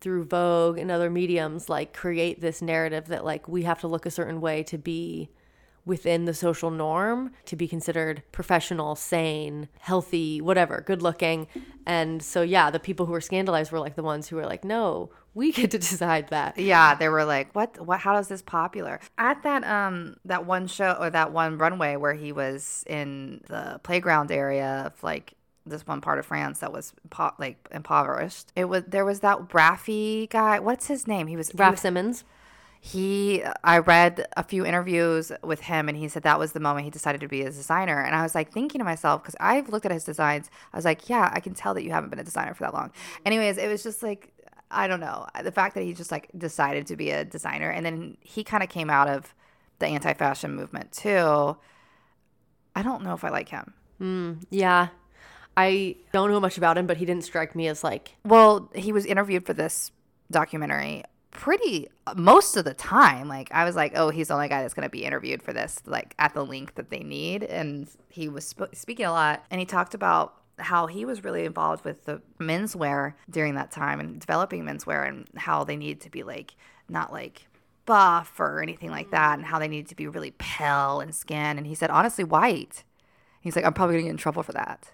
[0.00, 4.04] through Vogue and other mediums like create this narrative that like we have to look
[4.04, 5.30] a certain way to be
[5.86, 11.46] within the social norm to be considered professional, sane, healthy, whatever, good looking.
[11.86, 14.64] And so yeah, the people who were scandalized were like the ones who were like,
[14.64, 17.84] "No, we get to decide that." Yeah, they were like, "What?
[17.84, 18.00] What?
[18.00, 22.14] How is this popular?" At that um that one show or that one runway where
[22.14, 25.34] he was in the playground area of like
[25.66, 28.52] this one part of France that was po- like impoverished.
[28.56, 30.60] It was there was that Raffy guy.
[30.60, 31.26] What's his name?
[31.26, 32.24] He was he was- Simons.
[32.86, 36.84] He I read a few interviews with him and he said that was the moment
[36.84, 37.98] he decided to be a designer.
[37.98, 40.84] And I was like thinking to myself because I've looked at his designs I was
[40.84, 42.92] like yeah I can tell that you haven't been a designer for that long
[43.24, 44.34] anyways it was just like
[44.70, 47.86] I don't know the fact that he just like decided to be a designer and
[47.86, 49.34] then he kind of came out of
[49.78, 51.56] the anti-fashion movement too.
[52.76, 53.72] I don't know if I like him.
[53.96, 54.88] Hmm, yeah.
[55.56, 58.92] I don't know much about him, but he didn't strike me as like Well, he
[58.92, 59.90] was interviewed for this
[60.30, 61.04] documentary
[61.34, 63.28] pretty most of the time.
[63.28, 65.52] Like I was like, oh, he's the only guy that's going to be interviewed for
[65.52, 67.42] this, like at the length that they need.
[67.44, 71.44] And he was sp- speaking a lot, and he talked about how he was really
[71.44, 76.08] involved with the menswear during that time and developing menswear and how they need to
[76.10, 76.54] be like
[76.88, 77.48] not like
[77.86, 81.58] buff or anything like that and how they need to be really pale and skin
[81.58, 82.84] and he said honestly white
[83.40, 84.92] he's like i'm probably gonna get in trouble for that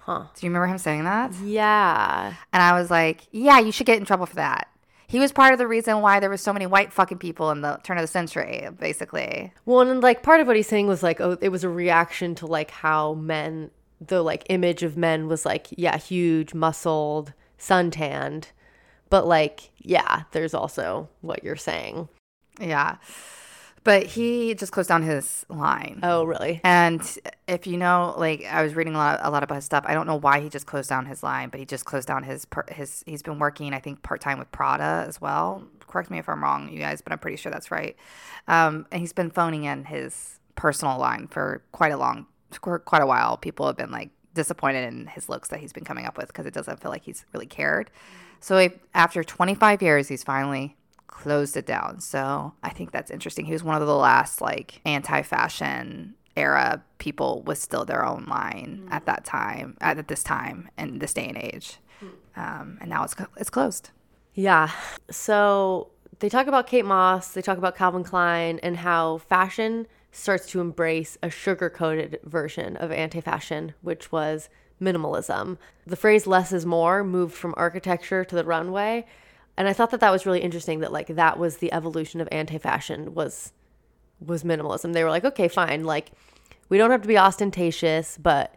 [0.00, 0.24] Huh.
[0.36, 2.34] do you remember him saying that Yeah.
[2.52, 4.68] and I was like, yeah, you should get in trouble for that.
[5.08, 7.62] He was part of the reason why there were so many white fucking people in
[7.62, 9.54] the turn of the century, basically.
[9.64, 12.34] Well, and like part of what he's saying was like, oh, it was a reaction
[12.36, 13.70] to like how men,
[14.06, 18.48] the like image of men was like, yeah, huge, muscled, suntanned.
[19.08, 22.10] But like, yeah, there's also what you're saying.
[22.60, 22.96] Yeah.
[23.88, 26.00] But he just closed down his line.
[26.02, 26.60] Oh, really?
[26.62, 27.00] And
[27.46, 29.82] if you know, like I was reading a lot, a lot about his stuff.
[29.86, 32.22] I don't know why he just closed down his line, but he just closed down
[32.22, 33.02] his his.
[33.06, 35.66] He's been working, I think, part time with Prada as well.
[35.86, 37.96] Correct me if I'm wrong, you guys, but I'm pretty sure that's right.
[38.46, 42.26] Um, and he's been phoning in his personal line for quite a long,
[42.60, 43.38] quite a while.
[43.38, 46.44] People have been like disappointed in his looks that he's been coming up with because
[46.44, 47.90] it doesn't feel like he's really cared.
[48.40, 50.76] So if, after 25 years, he's finally
[51.18, 52.00] closed it down.
[52.00, 53.46] So I think that's interesting.
[53.46, 58.86] He was one of the last like anti-fashion era people with still their own line
[58.90, 61.78] at that time, at this time and this day and age.
[62.36, 63.90] Um, and now it's it's closed.
[64.34, 64.70] Yeah.
[65.10, 65.90] So
[66.20, 70.60] they talk about Kate Moss, they talk about Calvin Klein, and how fashion starts to
[70.60, 74.48] embrace a sugar coated version of anti fashion, which was
[74.80, 75.58] minimalism.
[75.86, 79.06] The phrase less is more moved from architecture to the runway.
[79.58, 82.28] And I thought that that was really interesting that like that was the evolution of
[82.30, 83.52] anti fashion was
[84.24, 84.92] was minimalism.
[84.92, 86.12] They were like, okay, fine, like
[86.68, 88.54] we don't have to be ostentatious, but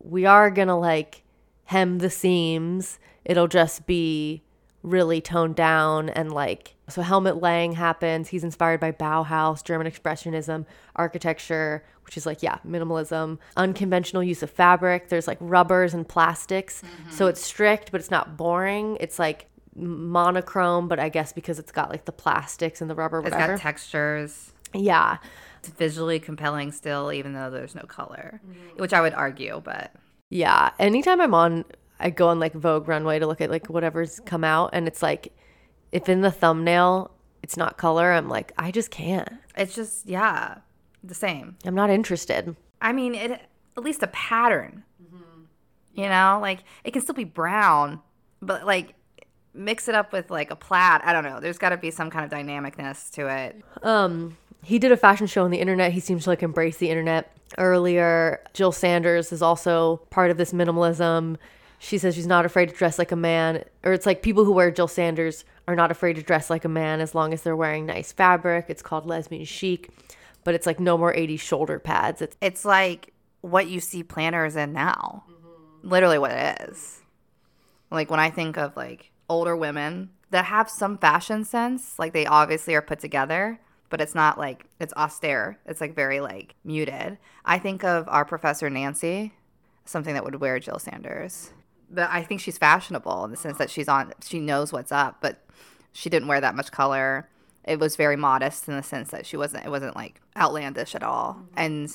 [0.00, 1.22] we are gonna like
[1.66, 2.98] hem the seams.
[3.24, 4.42] It'll just be
[4.82, 8.28] really toned down and like so Helmut Lang happens.
[8.28, 10.66] He's inspired by Bauhaus, German expressionism,
[10.96, 15.10] architecture, which is like yeah, minimalism, unconventional use of fabric.
[15.10, 16.82] There's like rubbers and plastics.
[16.82, 17.10] Mm-hmm.
[17.12, 18.96] So it's strict, but it's not boring.
[18.98, 23.20] It's like monochrome, but I guess because it's got like the plastics and the rubber
[23.20, 23.52] It's whatever.
[23.54, 24.52] got textures.
[24.72, 25.18] yeah.
[25.60, 28.40] It's visually compelling still, even though there's no color,
[28.76, 29.62] which I would argue.
[29.64, 29.92] But
[30.28, 30.70] Yeah.
[30.78, 31.64] Anytime I'm on,
[31.98, 35.02] I go on like Vogue runway to look at like whatever's come out, and it's
[35.02, 35.32] like,
[35.90, 37.12] if in the thumbnail
[37.42, 39.28] it's not color, I'm like, I just can't.
[39.56, 40.58] it's just yeah,
[41.02, 41.56] the same.
[41.64, 42.54] I'm not interested.
[42.82, 43.30] I mean, it
[43.76, 44.84] at least a pattern.
[45.94, 48.00] You know, like it can still be brown,
[48.42, 48.94] but like
[49.54, 51.00] mix it up with like a plaid.
[51.04, 51.40] I don't know.
[51.40, 53.62] There's got to be some kind of dynamicness to it.
[53.82, 55.92] Um, he did a fashion show on the internet.
[55.92, 57.30] He seems to like embrace the internet.
[57.58, 61.36] Earlier, Jill Sanders is also part of this minimalism.
[61.78, 64.52] She says she's not afraid to dress like a man, or it's like people who
[64.52, 67.56] wear Jill Sanders are not afraid to dress like a man as long as they're
[67.56, 68.66] wearing nice fabric.
[68.68, 69.90] It's called lesbian chic,
[70.44, 72.22] but it's like no more 80s shoulder pads.
[72.22, 75.24] It's It's like what you see planners in now.
[75.82, 77.02] Literally what it is.
[77.90, 82.26] Like when I think of like older women that have some fashion sense, like they
[82.26, 85.58] obviously are put together, but it's not like it's austere.
[85.66, 87.18] It's like very like muted.
[87.44, 89.32] I think of our professor Nancy,
[89.84, 91.52] something that would wear Jill Sanders.
[91.90, 95.18] But I think she's fashionable in the sense that she's on she knows what's up,
[95.20, 95.44] but
[95.92, 97.28] she didn't wear that much color.
[97.62, 101.02] It was very modest in the sense that she wasn't it wasn't like outlandish at
[101.02, 101.40] all.
[101.56, 101.88] And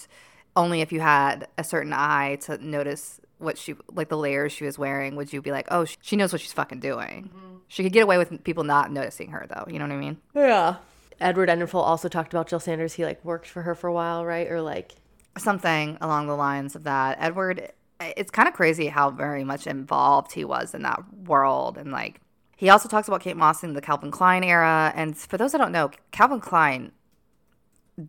[0.56, 4.66] only if you had a certain eye to notice what she like the layers she
[4.66, 7.32] was wearing would you be like, "Oh, she knows what she's fucking doing."
[7.68, 10.18] She could get away with people not noticing her though, you know what I mean?
[10.34, 10.78] Yeah.
[11.20, 12.94] Edward Enninful also talked about Jill Sanders.
[12.94, 14.50] He like worked for her for a while, right?
[14.50, 14.96] Or like,
[15.38, 17.18] something along the lines of that.
[17.20, 21.78] Edward, it's kind of crazy how very much involved he was in that world.
[21.78, 22.22] And like,
[22.56, 24.92] he also talks about Kate Moss in the Calvin Klein era.
[24.96, 26.92] And for those that don't know, Calvin Klein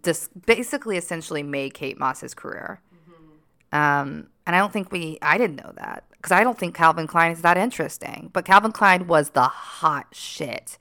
[0.03, 2.81] just basically essentially made Kate Moss his career.
[3.73, 7.07] Um, and I don't think we, I didn't know that because I don't think Calvin
[7.07, 8.31] Klein is that interesting.
[8.33, 10.77] But Calvin Klein was the hot shit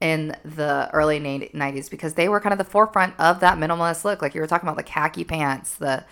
[0.00, 4.22] in the early 90s because they were kind of the forefront of that minimalist look.
[4.22, 6.04] Like you were talking about the khaki pants, the,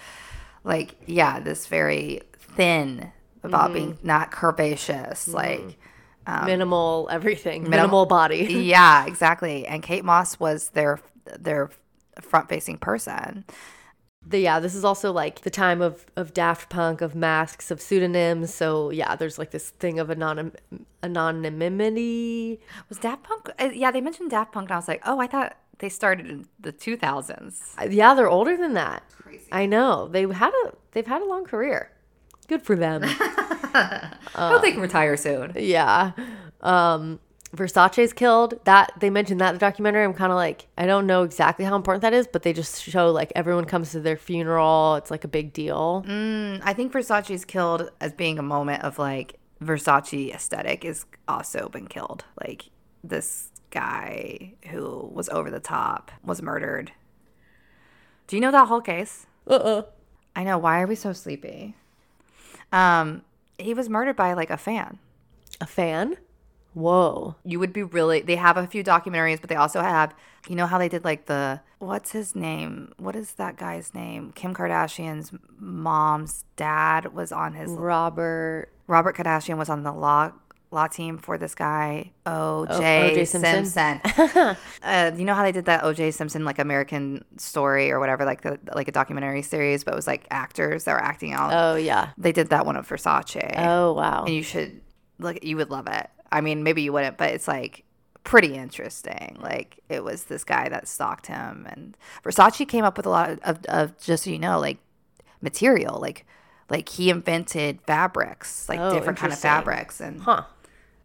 [0.65, 3.13] like, yeah, this very thin
[3.45, 4.07] about being mm-hmm.
[4.09, 5.31] not curvaceous, mm-hmm.
[5.31, 5.79] like,
[6.27, 8.39] um, minimal everything, minimal body.
[8.65, 9.65] yeah, exactly.
[9.65, 10.99] And Kate Moss was their
[11.39, 11.71] their
[12.21, 13.45] front facing person.
[14.29, 17.81] The, yeah, this is also like the time of, of Daft Punk, of masks, of
[17.81, 18.53] pseudonyms.
[18.53, 20.53] So yeah, there's like this thing of anonym
[21.03, 22.61] anonymity.
[22.89, 23.51] Was Daft Punk?
[23.59, 26.27] uh, Yeah, they mentioned Daft Punk, and I was like, oh, I thought they started
[26.29, 27.75] in the 2000s.
[27.81, 29.03] Uh, Yeah, they're older than that.
[29.53, 31.91] I know they've had a they've had a long career.
[32.49, 33.03] Good for them.
[33.75, 35.53] I hope they can retire soon.
[35.57, 36.13] yeah.
[36.63, 37.21] Um,
[37.57, 38.61] Versace's killed.
[38.65, 40.05] That they mentioned that in the documentary.
[40.05, 42.83] I'm kind of like I don't know exactly how important that is, but they just
[42.83, 44.97] show like everyone comes to their funeral.
[44.97, 46.05] It's like a big deal.
[46.07, 51.87] I think Versace's killed as being a moment of like Versace aesthetic is also been
[51.89, 52.25] killed.
[52.41, 52.71] Like
[53.03, 56.93] this guy who was over the top was murdered.
[58.27, 59.27] Do you know that whole case?
[59.49, 59.83] Uh uh
[60.35, 60.59] I know.
[60.59, 61.75] Why are we so sleepy?
[62.71, 63.23] Um,
[63.59, 64.99] he was murdered by like a fan.
[65.61, 66.19] A fan?
[66.77, 67.37] Whoa.
[67.43, 68.21] You would be really.
[68.21, 70.15] They have a few documentaries, but they also have.
[70.47, 72.93] You know how they did like the what's his name?
[72.99, 74.33] What is that guy's name?
[74.33, 78.69] Kim Kardashian's mom's dad was on his Robert.
[78.87, 80.33] Robert Kardashian was on the law
[80.71, 83.25] law team for this guy OJ, O.J.
[83.25, 83.65] Simpson?
[83.65, 84.57] Simpson.
[84.83, 88.43] uh, you know how they did that OJ Simpson like American story or whatever, like
[88.43, 91.53] the like a documentary series, but it was like actors that were acting out.
[91.55, 92.11] Oh yeah.
[92.19, 93.55] They did that one of Versace.
[93.57, 94.25] Oh wow.
[94.25, 94.83] and you should
[95.19, 95.43] look.
[95.43, 96.11] You would love it.
[96.33, 97.85] I mean, maybe you wouldn't, but it's like
[98.25, 99.39] pretty interesting.
[99.41, 103.31] Like it was this guy that stalked him, and Versace came up with a lot
[103.31, 104.79] of, of, of just so you know, like
[105.41, 106.27] material, like
[106.69, 110.43] like he invented fabrics, like Oh, different kind of fabrics, and Huh.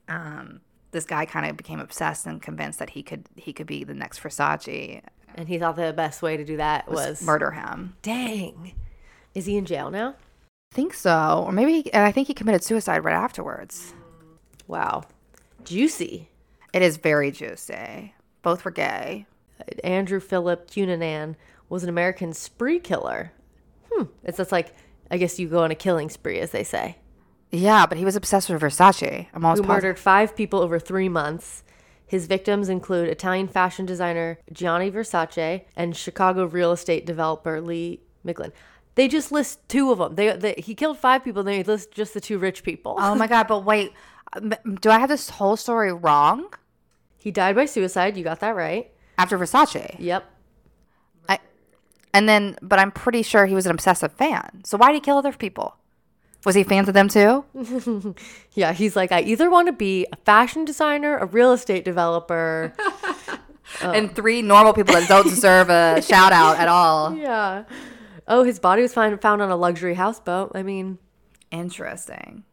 [0.08, 0.62] um,
[0.92, 3.94] this guy kind of became obsessed and convinced that he could he could be the
[3.94, 5.02] next Versace.
[5.36, 7.96] And he thought the best way to do that was, Was murder him.
[8.02, 8.74] Dang.
[9.34, 10.16] Is he in jail now?
[10.74, 13.94] I think so, or maybe, and I think he committed suicide right afterwards.
[14.72, 15.04] Wow.
[15.66, 16.30] Juicy.
[16.74, 18.16] It is very juicy.
[18.42, 19.26] Both were gay.
[19.84, 21.36] Andrew Philip Cunanan
[21.68, 23.34] was an American spree killer.
[23.92, 24.06] Hmm.
[24.24, 24.74] It's just like
[25.12, 26.96] I guess you go on a killing spree, as they say.
[27.52, 29.28] Yeah, but he was obsessed with Versace.
[29.34, 29.68] I'm almost Who positive.
[29.68, 31.64] murdered five people over three months.
[32.08, 38.54] His victims include Italian fashion designer Gianni Versace and Chicago real estate developer Lee Miglin.
[38.96, 40.16] They just list two of them.
[40.16, 41.44] They, they he killed five people.
[41.44, 42.96] Then he lists just the two rich people.
[42.98, 43.48] Oh my god!
[43.50, 43.92] But wait,
[44.82, 46.48] do I have this whole story wrong?
[47.18, 48.18] He died by suicide.
[48.18, 48.92] You got that right.
[49.18, 50.24] After Versace, Yep.
[51.30, 51.40] I,
[52.14, 54.62] and then, but I'm pretty sure he was an obsessive fan.
[54.66, 55.76] So why did he kill other people?
[56.44, 57.46] Was he fans of them too?
[58.54, 62.74] Yeah, he's like, I either want to be a fashion designer, a real estate developer.
[63.82, 67.16] And three normal people that don't deserve a shout out at all.
[67.16, 67.64] yeah.
[68.28, 70.52] Oh, his body was found found on a luxury houseboat.
[70.56, 70.98] I mean,
[71.52, 72.44] Interesting.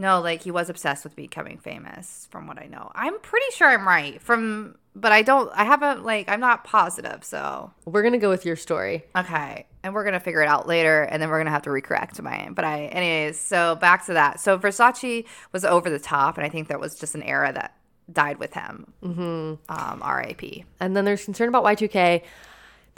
[0.00, 2.90] No, like he was obsessed with becoming famous, from what I know.
[2.94, 4.22] I'm pretty sure I'm right.
[4.22, 5.50] From, but I don't.
[5.52, 6.28] I haven't like.
[6.28, 7.24] I'm not positive.
[7.24, 9.04] So we're gonna go with your story.
[9.16, 9.66] Okay.
[9.82, 12.52] And we're gonna figure it out later, and then we're gonna have to recorrect mine.
[12.54, 14.38] But I, anyways, so back to that.
[14.38, 17.74] So Versace was over the top, and I think that was just an era that
[18.12, 18.92] died with him.
[19.02, 19.22] Mm-hmm.
[19.68, 20.64] Um, R.I.P.
[20.80, 22.22] And then there's concern about Y2K.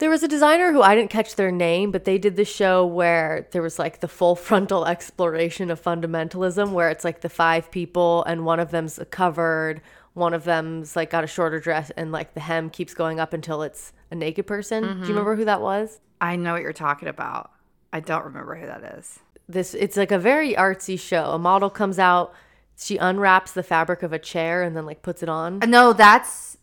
[0.01, 2.83] There was a designer who I didn't catch their name, but they did the show
[2.83, 7.69] where there was like the full frontal exploration of fundamentalism, where it's like the five
[7.69, 9.79] people and one of them's covered,
[10.15, 13.31] one of them's like got a shorter dress, and like the hem keeps going up
[13.31, 14.81] until it's a naked person.
[14.81, 15.07] Do you mm-hmm.
[15.09, 15.99] remember who that was?
[16.19, 17.51] I know what you're talking about.
[17.93, 19.19] I don't remember who that is.
[19.47, 21.25] This it's like a very artsy show.
[21.25, 22.33] A model comes out,
[22.75, 25.59] she unwraps the fabric of a chair and then like puts it on.
[25.59, 26.57] No, that's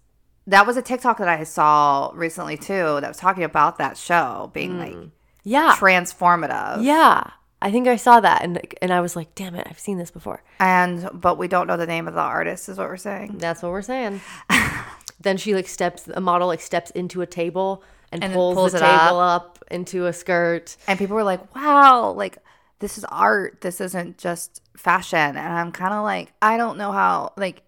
[0.49, 2.99] that was a TikTok that I saw recently too.
[3.01, 5.11] That was talking about that show being like mm.
[5.45, 5.75] Yeah.
[5.79, 6.83] transformative.
[6.83, 7.31] Yeah.
[7.61, 10.11] I think I saw that and and I was like, "Damn it, I've seen this
[10.13, 12.69] before." And but we don't know the name of the artist.
[12.69, 13.39] Is what we're saying.
[13.39, 14.21] That's what we're saying.
[15.21, 17.83] then she like steps a model like steps into a table
[18.13, 19.59] and, And pulls, pulls the table up.
[19.71, 20.77] into a skirt.
[20.87, 22.39] and people were like, "Wow, like
[22.79, 23.61] this is art.
[23.61, 27.33] This isn't just fashion." And I'm kind of like, I don't know how.
[27.37, 27.63] Like,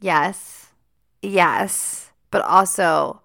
[0.00, 0.68] yes,
[1.20, 3.22] yes, but also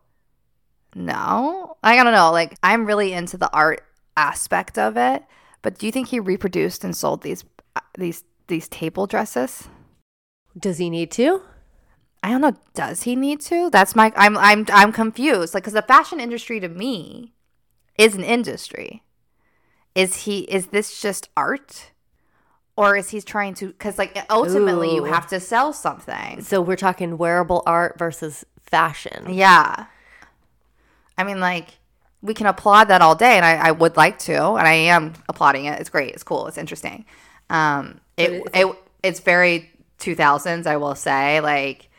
[0.93, 1.77] no.
[1.83, 2.31] I don't know.
[2.31, 3.83] Like, I'm really into the art
[4.15, 5.23] aspect of it.
[5.63, 7.43] But do you think he reproduced and sold these
[7.75, 9.67] uh, these these table dresses?
[10.57, 11.41] Does he need to?
[12.23, 12.55] I don't know.
[12.73, 13.69] Does he need to?
[13.69, 14.13] That's my.
[14.15, 14.37] I'm.
[14.37, 14.65] I'm.
[14.69, 15.53] I'm confused.
[15.53, 17.33] Like, because the fashion industry to me
[17.97, 19.03] is an industry.
[19.95, 20.41] Is he?
[20.41, 21.91] Is this just art,
[22.75, 23.67] or is he trying to?
[23.67, 26.41] Because like ultimately, you have to sell something.
[26.41, 29.33] So we're talking wearable art versus fashion.
[29.33, 29.85] Yeah.
[31.17, 31.77] I mean, like
[32.21, 35.13] we can applaud that all day, and I, I would like to, and I am
[35.29, 35.79] applauding it.
[35.79, 36.13] It's great.
[36.13, 36.47] It's cool.
[36.47, 37.05] It's interesting.
[37.49, 41.39] Um, it, it's it it's very 2000s, I will say.
[41.39, 41.89] Like,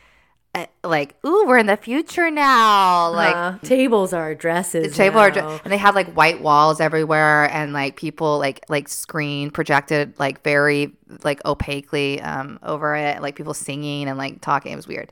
[0.53, 3.09] uh, like, ooh, we're in the future now.
[3.11, 4.91] Like, Uh, tables are dresses.
[4.91, 5.29] The table are
[5.63, 10.43] and they had like white walls everywhere and like people like like screen projected like
[10.43, 10.93] very
[11.23, 15.11] like opaquely um over it like people singing and like talking it was weird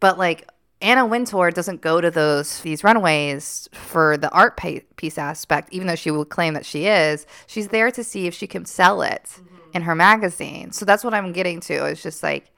[0.00, 0.48] but like
[0.84, 4.56] Anna Wintour doesn't go to those these runaways for the art
[4.96, 8.34] piece aspect even though she would claim that she is she's there to see if
[8.34, 9.40] she can sell it
[9.72, 12.50] in her magazine so that's what I'm getting to it's just like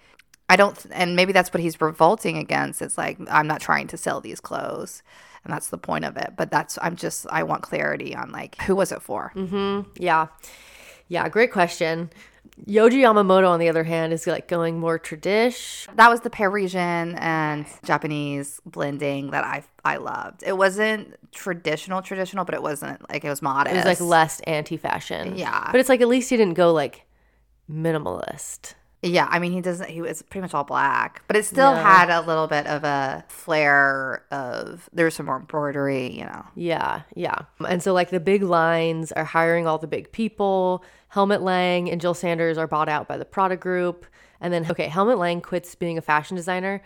[0.48, 2.80] I don't, and maybe that's what he's revolting against.
[2.80, 5.02] It's like I'm not trying to sell these clothes,
[5.44, 6.34] and that's the point of it.
[6.36, 9.32] But that's I'm just I want clarity on like who was it for?
[9.34, 9.90] Mm-hmm.
[9.96, 10.28] Yeah.
[11.08, 12.10] Yeah, great question.
[12.66, 15.86] Yohji Yamamoto, on the other hand, is like going more tradish.
[15.96, 20.42] That was the Parisian and Japanese blending that I I loved.
[20.44, 23.74] It wasn't traditional traditional, but it wasn't like it was modest.
[23.74, 25.36] It was like less anti fashion.
[25.36, 25.68] Yeah.
[25.70, 27.04] But it's like at least he didn't go like
[27.70, 28.74] minimalist.
[29.02, 29.90] Yeah, I mean he doesn't.
[29.90, 31.82] He was pretty much all black, but it still Yeah.
[31.82, 36.44] had a little bit of a flair of there was some more embroidery, you know.
[36.56, 37.36] Yeah, yeah.
[37.68, 40.82] And so like the big lines are hiring all the big people.
[41.16, 44.04] Helmut Lang and Jil Sanders are bought out by the Prada group.
[44.38, 46.82] And then okay, Helmut Lang quits being a fashion designer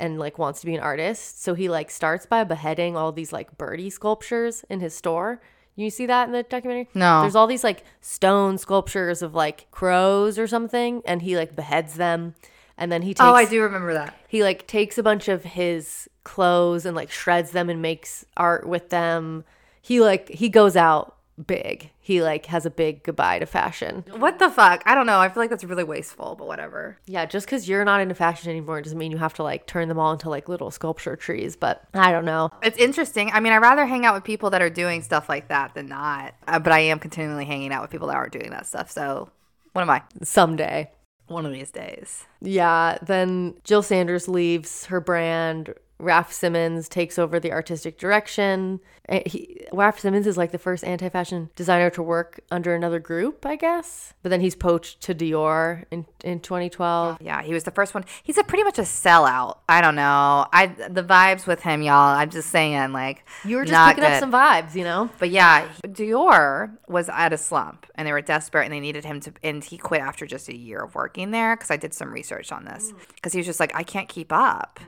[0.00, 1.40] and like wants to be an artist.
[1.40, 5.40] So he like starts by beheading all these like birdie sculptures in his store.
[5.76, 6.88] You see that in the documentary?
[6.94, 7.20] No.
[7.20, 11.94] There's all these like stone sculptures of like crows or something and he like beheads
[11.94, 12.34] them.
[12.76, 14.18] And then he takes Oh, I do remember that.
[14.26, 18.66] he like takes a bunch of his clothes and like shreds them and makes art
[18.66, 19.44] with them.
[19.80, 21.14] He like he goes out
[21.46, 21.90] big.
[22.00, 24.04] He like has a big goodbye to fashion.
[24.16, 24.82] What the fuck?
[24.86, 25.18] I don't know.
[25.18, 26.98] I feel like that's really wasteful, but whatever.
[27.06, 29.88] Yeah, just because you're not into fashion anymore doesn't mean you have to like turn
[29.88, 31.56] them all into like little sculpture trees.
[31.56, 32.50] But I don't know.
[32.62, 33.30] It's interesting.
[33.32, 35.88] I mean, I'd rather hang out with people that are doing stuff like that than
[35.88, 36.34] not.
[36.46, 38.90] Uh, but I am continually hanging out with people that aren't doing that stuff.
[38.90, 39.30] So,
[39.72, 40.02] what am I?
[40.22, 40.90] Someday.
[41.28, 42.26] One of these days.
[42.40, 42.98] Yeah.
[43.02, 45.74] Then Jil Sanders leaves her brand.
[46.00, 48.80] Raf Simons takes over the artistic direction.
[49.08, 52.98] Eh, He, Raf Simons is like the first anti fashion designer to work under another
[52.98, 54.14] group, I guess.
[54.22, 57.18] But then he's poached to Dior in, in 2012.
[57.20, 58.04] Yeah, he was the first one.
[58.22, 59.58] He's a pretty much a sellout.
[59.68, 60.46] I don't know.
[60.52, 62.16] I the vibes with him, y'all.
[62.16, 65.10] I'm just saying, like You were just picking up some vibes, you know?
[65.18, 69.20] But yeah, Dior was at a slump and they were desperate and they needed him
[69.20, 72.10] to, and he quit after just a year of working there because I did some
[72.12, 74.80] research on this because he was just like, I can't keep up.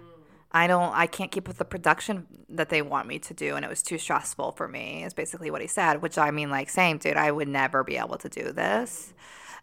[0.52, 3.56] I don't, I can't keep with the production that they want me to do.
[3.56, 6.50] And it was too stressful for me, is basically what he said, which I mean,
[6.50, 9.14] like, same, dude, I would never be able to do this.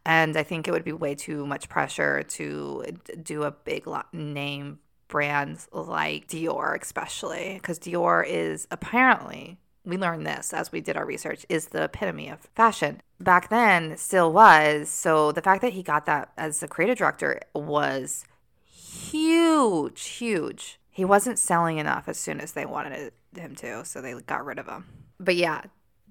[0.05, 2.83] And I think it would be way too much pressure to
[3.21, 10.53] do a big name brand like Dior, especially because Dior is apparently, we learned this
[10.53, 13.01] as we did our research, is the epitome of fashion.
[13.19, 14.89] Back then, still was.
[14.89, 18.23] So the fact that he got that as the creative director was
[18.71, 20.78] huge, huge.
[20.99, 24.59] He wasn't selling enough as soon as they wanted him to, so they got rid
[24.59, 24.83] of him.
[25.17, 25.61] But yeah,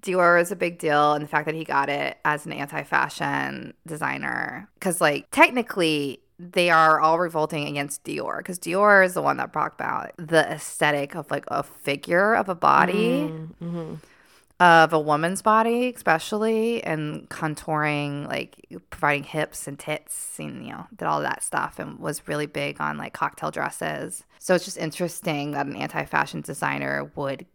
[0.01, 3.75] Dior is a big deal, and the fact that he got it as an anti-fashion
[3.85, 9.37] designer, because like technically they are all revolting against Dior, because Dior is the one
[9.37, 13.63] that brought about the aesthetic of like a figure of a body mm-hmm.
[13.63, 13.93] Mm-hmm.
[14.59, 20.87] Of a woman's body, especially, and contouring, like providing hips and tits, and you know,
[20.95, 24.23] did all that stuff, and was really big on like cocktail dresses.
[24.39, 27.45] So it's just interesting that an anti-fashion designer would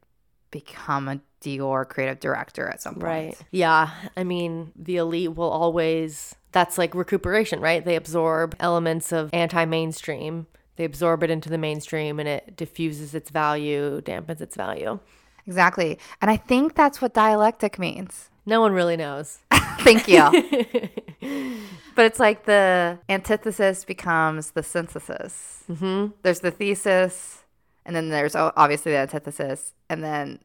[0.51, 3.05] become a Dior creative director at some point.
[3.05, 3.37] Right.
[3.51, 3.91] Yeah.
[4.17, 7.85] I mean, the elite will always, that's like recuperation, right?
[7.85, 10.47] They absorb elements of anti mainstream,
[10.77, 15.01] they absorb it into the mainstream and it diffuses its value, dampens its value.
[15.47, 18.30] Exactly, and I think that's what dialectic means.
[18.47, 19.38] No one really knows.
[19.80, 20.18] Thank you.
[21.95, 25.64] but it's like the antithesis becomes the synthesis.
[25.70, 26.12] Mm-hmm.
[26.22, 27.45] There's the thesis,
[27.84, 30.40] and then there's obviously the antithesis, and then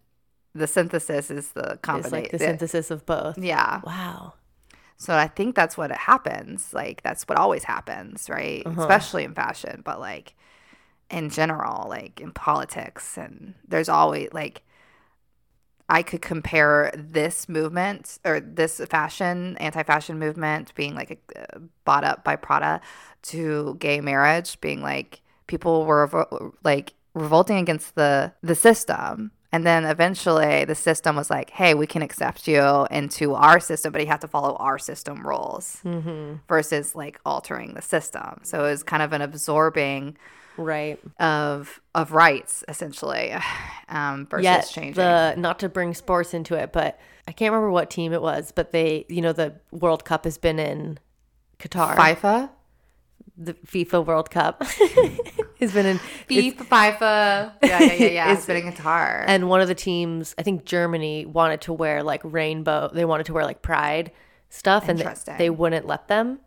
[0.55, 2.11] the synthesis is the It's combination.
[2.11, 3.37] like the synthesis of both.
[3.37, 3.81] Yeah.
[3.83, 4.33] Wow.
[4.97, 6.73] So I think that's what it happens.
[6.73, 8.63] Like that's what always happens, right?
[8.65, 10.35] Especially in fashion, but like
[11.09, 14.61] in general, like in politics, and there's always like
[15.89, 22.23] I could compare this movement or this fashion, anti-fashion movement being like uh, bought up
[22.23, 22.79] by Prada
[23.23, 29.31] to gay marriage being like people were like revolting against the the system.
[29.51, 33.91] And then eventually the system was like hey we can accept you into our system
[33.91, 35.81] but you have to follow our system rules
[36.47, 38.41] versus like altering the system.
[38.43, 40.17] So it was kind of an absorbing
[40.59, 40.99] Right.
[41.19, 43.33] of of rights essentially
[43.89, 47.71] um versus Yet changing the not to bring sports into it, but I can't remember
[47.71, 50.99] what team it was, but they, you know, the World Cup has been in
[51.59, 51.95] Qatar.
[51.95, 52.49] FIFA
[53.39, 54.63] the FIFA World Cup.
[55.59, 55.97] He's been in
[56.29, 57.53] FIFA, FIFA.
[57.63, 58.25] Yeah, yeah, yeah, yeah.
[58.31, 59.23] It's- Spinning guitar.
[59.27, 62.89] and one of the teams, I think Germany, wanted to wear like rainbow.
[62.93, 64.11] They wanted to wear like pride
[64.49, 66.39] stuff, and they, they wouldn't let them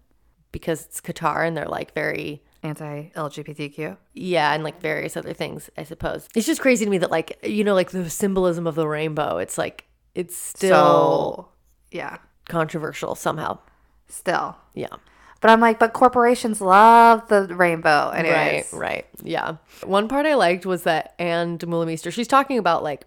[0.53, 3.97] because it's Qatar, and they're like very Anti LGBTQ.
[4.15, 5.69] yeah, and like various other things.
[5.77, 8.75] I suppose it's just crazy to me that like you know like the symbolism of
[8.77, 9.39] the rainbow.
[9.39, 9.85] It's like
[10.15, 11.49] it's still So,
[11.91, 13.59] yeah, controversial somehow.
[14.09, 14.57] still.
[14.75, 14.89] Yeah.
[15.41, 18.11] But I'm like, but corporations love the rainbow.
[18.11, 18.73] Anyways.
[18.73, 19.07] Right, right.
[19.25, 19.57] Yeah.
[19.83, 23.07] One part I liked was that Ann Demeulemeester, she's talking about like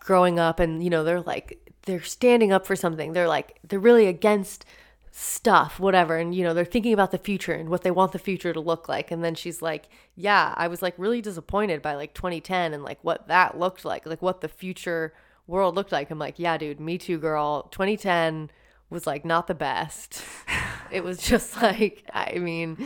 [0.00, 3.14] growing up and, you know, they're like, they're standing up for something.
[3.14, 4.66] They're like, they're really against
[5.14, 6.16] stuff, whatever.
[6.16, 8.60] And, you know, they're thinking about the future and what they want the future to
[8.60, 9.10] look like.
[9.10, 12.98] And then she's like, yeah, I was like really disappointed by like 2010 and like
[13.02, 15.12] what that looked like, like what the future
[15.46, 16.10] world looked like.
[16.10, 17.64] I'm like, yeah, dude, me too, girl.
[17.72, 18.50] 2010
[18.88, 20.24] was like not the best.
[20.90, 22.84] it was just like, I mean,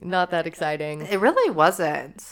[0.00, 1.02] not that exciting.
[1.02, 2.24] It really wasn't.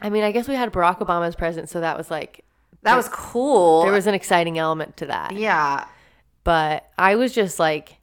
[0.00, 2.44] I mean, I guess we had Barack Obama as president, so that was like
[2.82, 3.82] That was cool.
[3.82, 5.32] there was an exciting element to that.
[5.34, 5.86] yeah.
[6.44, 7.96] But I was just like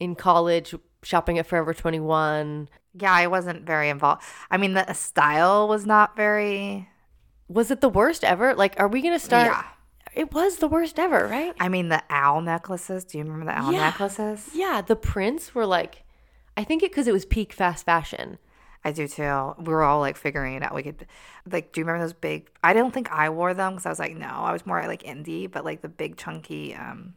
[0.00, 2.68] in college shopping at Forever 21.
[2.98, 4.22] Yeah, I wasn't very involved.
[4.50, 6.88] I mean, the style was not very.
[7.48, 8.54] Was it the worst ever?
[8.54, 9.46] Like, are we going to start?
[9.48, 9.64] Yeah.
[10.14, 11.52] It was the worst ever, right?
[11.58, 13.04] I mean, the owl necklaces.
[13.04, 13.80] Do you remember the owl Yeah.
[13.80, 14.48] necklaces?
[14.54, 16.04] Yeah, the prints were like,
[16.56, 18.38] I think it because it was peak fast fashion.
[18.84, 19.54] I do too.
[19.58, 20.74] We were all like figuring it out.
[20.74, 21.06] We could,
[21.50, 22.48] like, do you remember those big?
[22.62, 25.02] I don't think I wore them because I was like, no, I was more like
[25.02, 27.14] indie, but like the big chunky, um,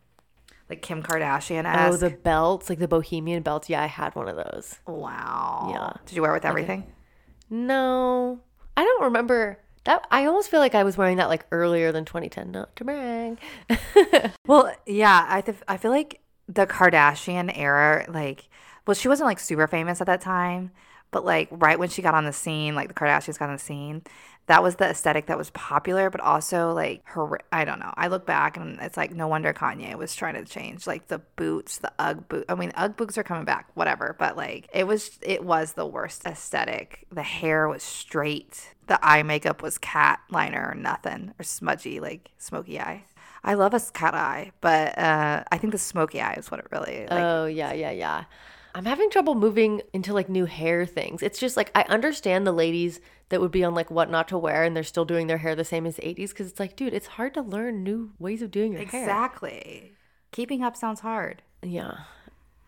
[0.70, 1.99] like Kim Kardashian Oh, esque.
[2.01, 3.70] the belts, like the bohemian belts.
[3.70, 4.80] Yeah, I had one of those.
[4.86, 5.70] wow.
[5.74, 5.93] Yeah.
[6.05, 6.86] Did you wear it with everything?
[7.49, 8.39] No,
[8.76, 10.05] I don't remember that.
[10.11, 12.51] I almost feel like I was wearing that like earlier than 2010.
[12.51, 13.39] Not to brag.
[14.45, 18.47] Well, yeah, I th- I feel like the Kardashian era, like,
[18.86, 20.72] well, she wasn't like super famous at that time,
[21.11, 23.59] but like right when she got on the scene, like the Kardashians got on the
[23.59, 24.01] scene,
[24.47, 27.39] that was the aesthetic that was popular, but also like her.
[27.51, 27.93] I don't know.
[27.95, 31.19] I look back and it's like no wonder Kanye was trying to change like the
[31.35, 32.45] boots, the UGG boot.
[32.47, 34.15] I mean, UGG boots are coming back, whatever.
[34.17, 37.05] But like it was, it was the worst aesthetic.
[37.11, 38.73] The hair was straight.
[38.87, 43.03] The eye makeup was cat liner or nothing or smudgy, like smoky eye.
[43.43, 46.67] I love a cat eye, but uh, I think the smoky eye is what it
[46.71, 47.11] really like.
[47.11, 48.23] oh yeah, yeah, yeah.
[48.78, 51.23] I'm having trouble moving into like new hair things.
[51.23, 52.99] It's just like I understand the ladies
[53.30, 55.55] that would be on like what not to wear and they're still doing their hair
[55.55, 58.51] the same as 80s because it's like, dude, it's hard to learn new ways of
[58.51, 59.01] doing your hair.
[59.01, 59.93] exactly.
[60.32, 61.41] Keeping up sounds hard.
[61.63, 62.01] Yeah.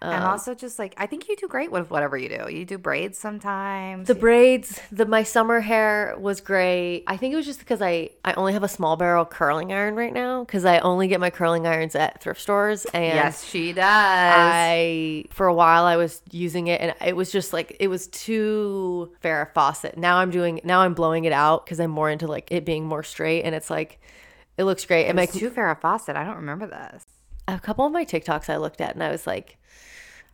[0.02, 2.50] And Um, also just like I think you do great with whatever you do.
[2.50, 4.08] You do braids sometimes.
[4.08, 7.04] The braids, the my summer hair was great.
[7.08, 9.96] I think it was just because I I only have a small barrel curling iron
[9.96, 13.74] right now because I only get my curling irons at thrift stores and yes, she
[13.74, 13.84] does.
[13.86, 18.08] I for a while I was using it and it was just like it was
[18.08, 19.98] too Farrah Fawcett.
[19.98, 22.86] Now I'm doing now I'm blowing it out because I'm more into like it being
[22.86, 24.00] more straight and it's like
[24.58, 25.08] it looks great.
[25.08, 26.16] And my It's too Farrah Fawcett.
[26.16, 27.06] I don't remember this.
[27.56, 29.58] A couple of my TikToks I looked at and I was like,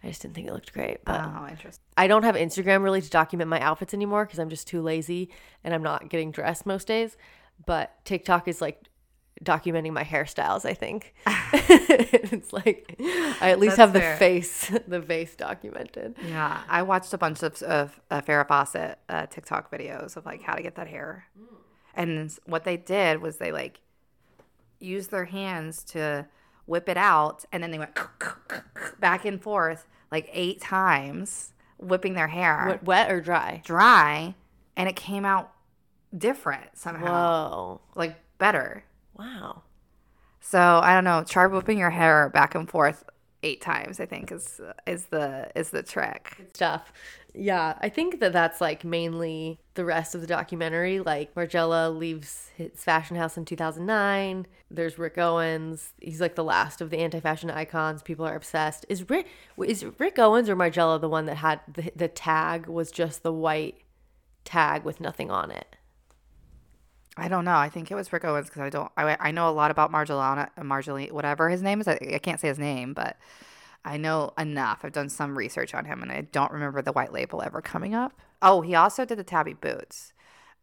[0.04, 1.04] I just didn't think it looked great.
[1.06, 1.84] But Oh, interesting.
[1.98, 5.30] I don't have Instagram really to document my outfits anymore because I'm just too lazy
[5.64, 7.18] and I'm not getting dressed most days.
[7.66, 8.84] But TikTok is like
[9.44, 11.14] documenting my hairstyles, I think.
[11.28, 14.18] it's like I at least That's have the fair.
[14.18, 16.16] face, the face documented.
[16.28, 20.42] Yeah, I watched a bunch of, of uh, Farrah Fawcett uh, TikTok videos of like
[20.42, 21.26] how to get that hair,
[21.94, 23.80] and what they did was they like
[24.80, 26.28] used their hands to
[26.66, 27.98] whip it out, and then they went
[29.00, 33.62] back and forth like eight times, whipping their hair Wet, wet or dry?
[33.66, 34.36] dry,
[34.76, 35.52] and it came out
[36.16, 37.82] different somehow, Whoa.
[37.96, 38.84] like better.
[39.18, 39.64] Wow.
[40.40, 41.24] So I don't know.
[41.28, 43.04] Try whipping your hair back and forth
[43.46, 44.00] eight times.
[44.00, 46.50] I think is is the is the trick.
[46.54, 46.92] Stuff.
[47.34, 51.00] Yeah, I think that that's like mainly the rest of the documentary.
[51.00, 54.48] Like Margiela leaves his fashion house in 2009.
[54.72, 55.94] There's Rick Owens.
[56.02, 58.02] He's like the last of the anti-fashion icons.
[58.02, 58.86] People are obsessed.
[58.90, 59.28] Is Rick
[59.66, 63.34] is Rick Owens or Margiela the one that had the, the tag was just the
[63.34, 63.78] white
[64.44, 65.76] tag with nothing on it?
[67.18, 67.56] I don't know.
[67.56, 68.92] I think it was Rick Owens because I don't.
[68.98, 71.88] I, I know a lot about Marjolana, Marjolie, whatever his name is.
[71.88, 73.18] I, I can't say his name, but
[73.86, 74.82] I know enough.
[74.84, 77.96] I've done some research on him, and I don't remember the white label ever coming
[77.96, 78.14] up.
[78.42, 80.12] Oh, he also did the tabi boots,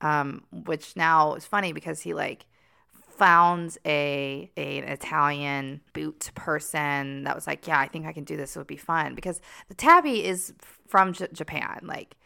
[0.03, 2.45] um, which now is funny because he like
[2.93, 8.25] found a, a an Italian boot person that was like, yeah, I think I can
[8.25, 8.57] do this.
[8.57, 10.53] It would be fun because the tabi is
[10.87, 11.81] from J- Japan.
[11.85, 12.17] Like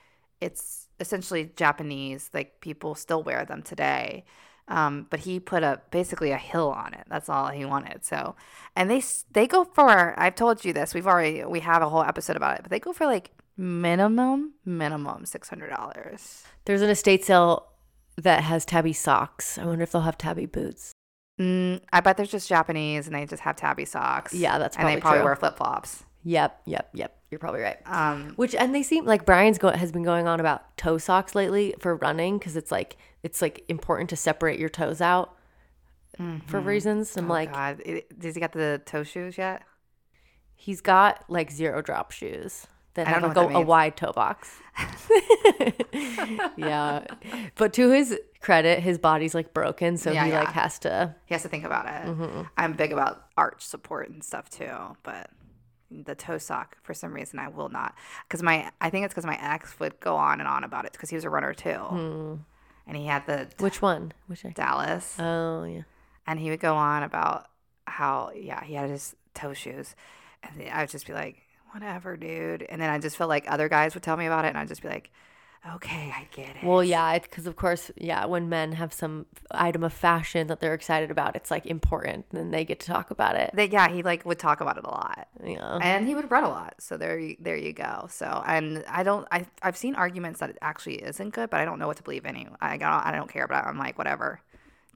[0.40, 2.30] it's essentially Japanese.
[2.32, 4.24] Like people still wear them today.
[4.68, 7.04] Um, but he put a basically a hill on it.
[7.08, 8.04] That's all he wanted.
[8.04, 8.34] So,
[8.74, 9.02] and they
[9.32, 10.18] they go for.
[10.18, 10.92] I've told you this.
[10.92, 12.62] We've already we have a whole episode about it.
[12.62, 16.42] But they go for like minimum, minimum six hundred dollars.
[16.64, 17.68] There's an estate sale
[18.16, 19.56] that has tabi socks.
[19.56, 20.92] I wonder if they'll have tabi boots.
[21.40, 24.32] Mm, I bet they're just Japanese and they just have tabi socks.
[24.32, 25.26] Yeah, that's and they probably true.
[25.26, 26.02] wear flip flops.
[26.28, 27.16] Yep, yep, yep.
[27.30, 27.78] You're probably right.
[27.86, 31.36] Um, Which and they seem like Brian's go, has been going on about toe socks
[31.36, 35.36] lately for running because it's like it's like important to separate your toes out
[36.46, 37.16] for reasons.
[37.16, 39.62] I'm like, oh God, It- does he got the toe shoes yet?
[40.58, 43.96] he's got like zero drop shoes that I don't have know like a, a wide
[43.96, 44.50] toe box.
[46.56, 47.04] yeah,
[47.56, 51.14] but to his credit, his body's like broken, so Yeah, he like has to.
[51.26, 52.08] He has to think about it.
[52.08, 52.42] Mm-hmm.
[52.56, 55.30] I'm big about arch support and stuff too, but
[55.90, 57.94] the toe sock for some reason I will not
[58.26, 60.92] because my I think it's because my ex would go on and on about it
[60.92, 62.34] because he was a runner too, Hmm.
[62.86, 64.12] and he had the Which one?
[64.26, 65.82] Which I, Dallas, oh yeah.
[66.26, 67.46] and he would go on about
[67.86, 69.94] how yeah he had his toe shoes,
[70.42, 71.36] and I would just be like
[71.72, 74.48] whatever dude, and then I just felt like other guys would tell me about it,
[74.48, 75.10] and I'd just be like
[75.74, 76.64] okay I get it.
[76.64, 80.74] Well, yeah, because of course, yeah, when men have some item of fashion that they're
[80.74, 83.50] excited about, it's like important, and they get to talk about it.
[83.54, 85.28] That- yeah, he like would talk about it a lot.
[85.44, 85.78] Yeah.
[85.82, 86.74] and he would run a lot.
[86.78, 88.06] So there, you, there you go.
[88.10, 91.64] So and I don't, I I've seen arguments that it actually isn't good, but I
[91.64, 92.54] don't know what to believe anyway.
[92.60, 94.40] I don't, I don't care, but I'm like whatever,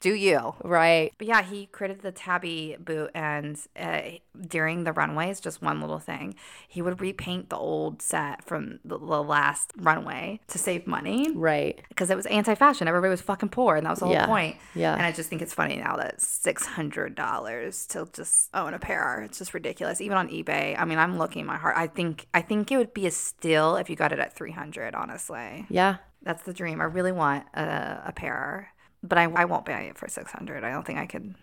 [0.01, 0.55] do you?
[0.65, 1.13] Right.
[1.19, 4.01] But yeah, he created the tabi boot, and uh,
[4.49, 6.35] during the runways, just one little thing,
[6.69, 11.81] he would repaint the old set from the, the last runway to save money Right.
[11.91, 12.89] because it was anti-fashion.
[12.89, 14.27] Everybody was fucking poor, and that was the whole Yeah.
[14.27, 14.57] point.
[14.75, 14.95] Yeah.
[14.95, 18.79] And I just think it's funny now that six hundred dollars to just own a
[18.79, 19.23] pair.
[19.23, 20.01] It's just ridiculous.
[20.01, 20.77] Even on eBay.
[20.79, 21.77] I mean, I'm looking my heart.
[21.77, 24.53] I think I think it would be a steal if you got it at three
[24.53, 24.95] hundred.
[24.95, 25.97] Honestly, Yeah.
[26.23, 26.81] that's the dream.
[26.81, 28.73] I really want a, a pair,
[29.03, 30.65] but I, I won't buy it for six hundred.
[30.65, 31.35] I don't think I could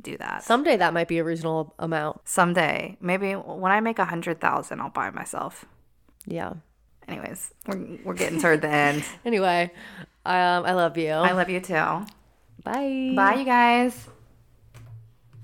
[0.00, 0.42] do that.
[0.42, 2.20] Someday that might be a reasonable amount.
[2.28, 5.64] Someday, maybe when I make a hundred thousand, I'll buy myself.
[6.26, 6.54] Yeah.
[7.08, 9.04] Anyways, we're we're getting toward the end.
[9.24, 9.70] Anyway,
[10.24, 11.10] um, I love you.
[11.10, 11.74] I love you too.
[12.64, 13.12] Bye.
[13.16, 14.08] Bye, you guys.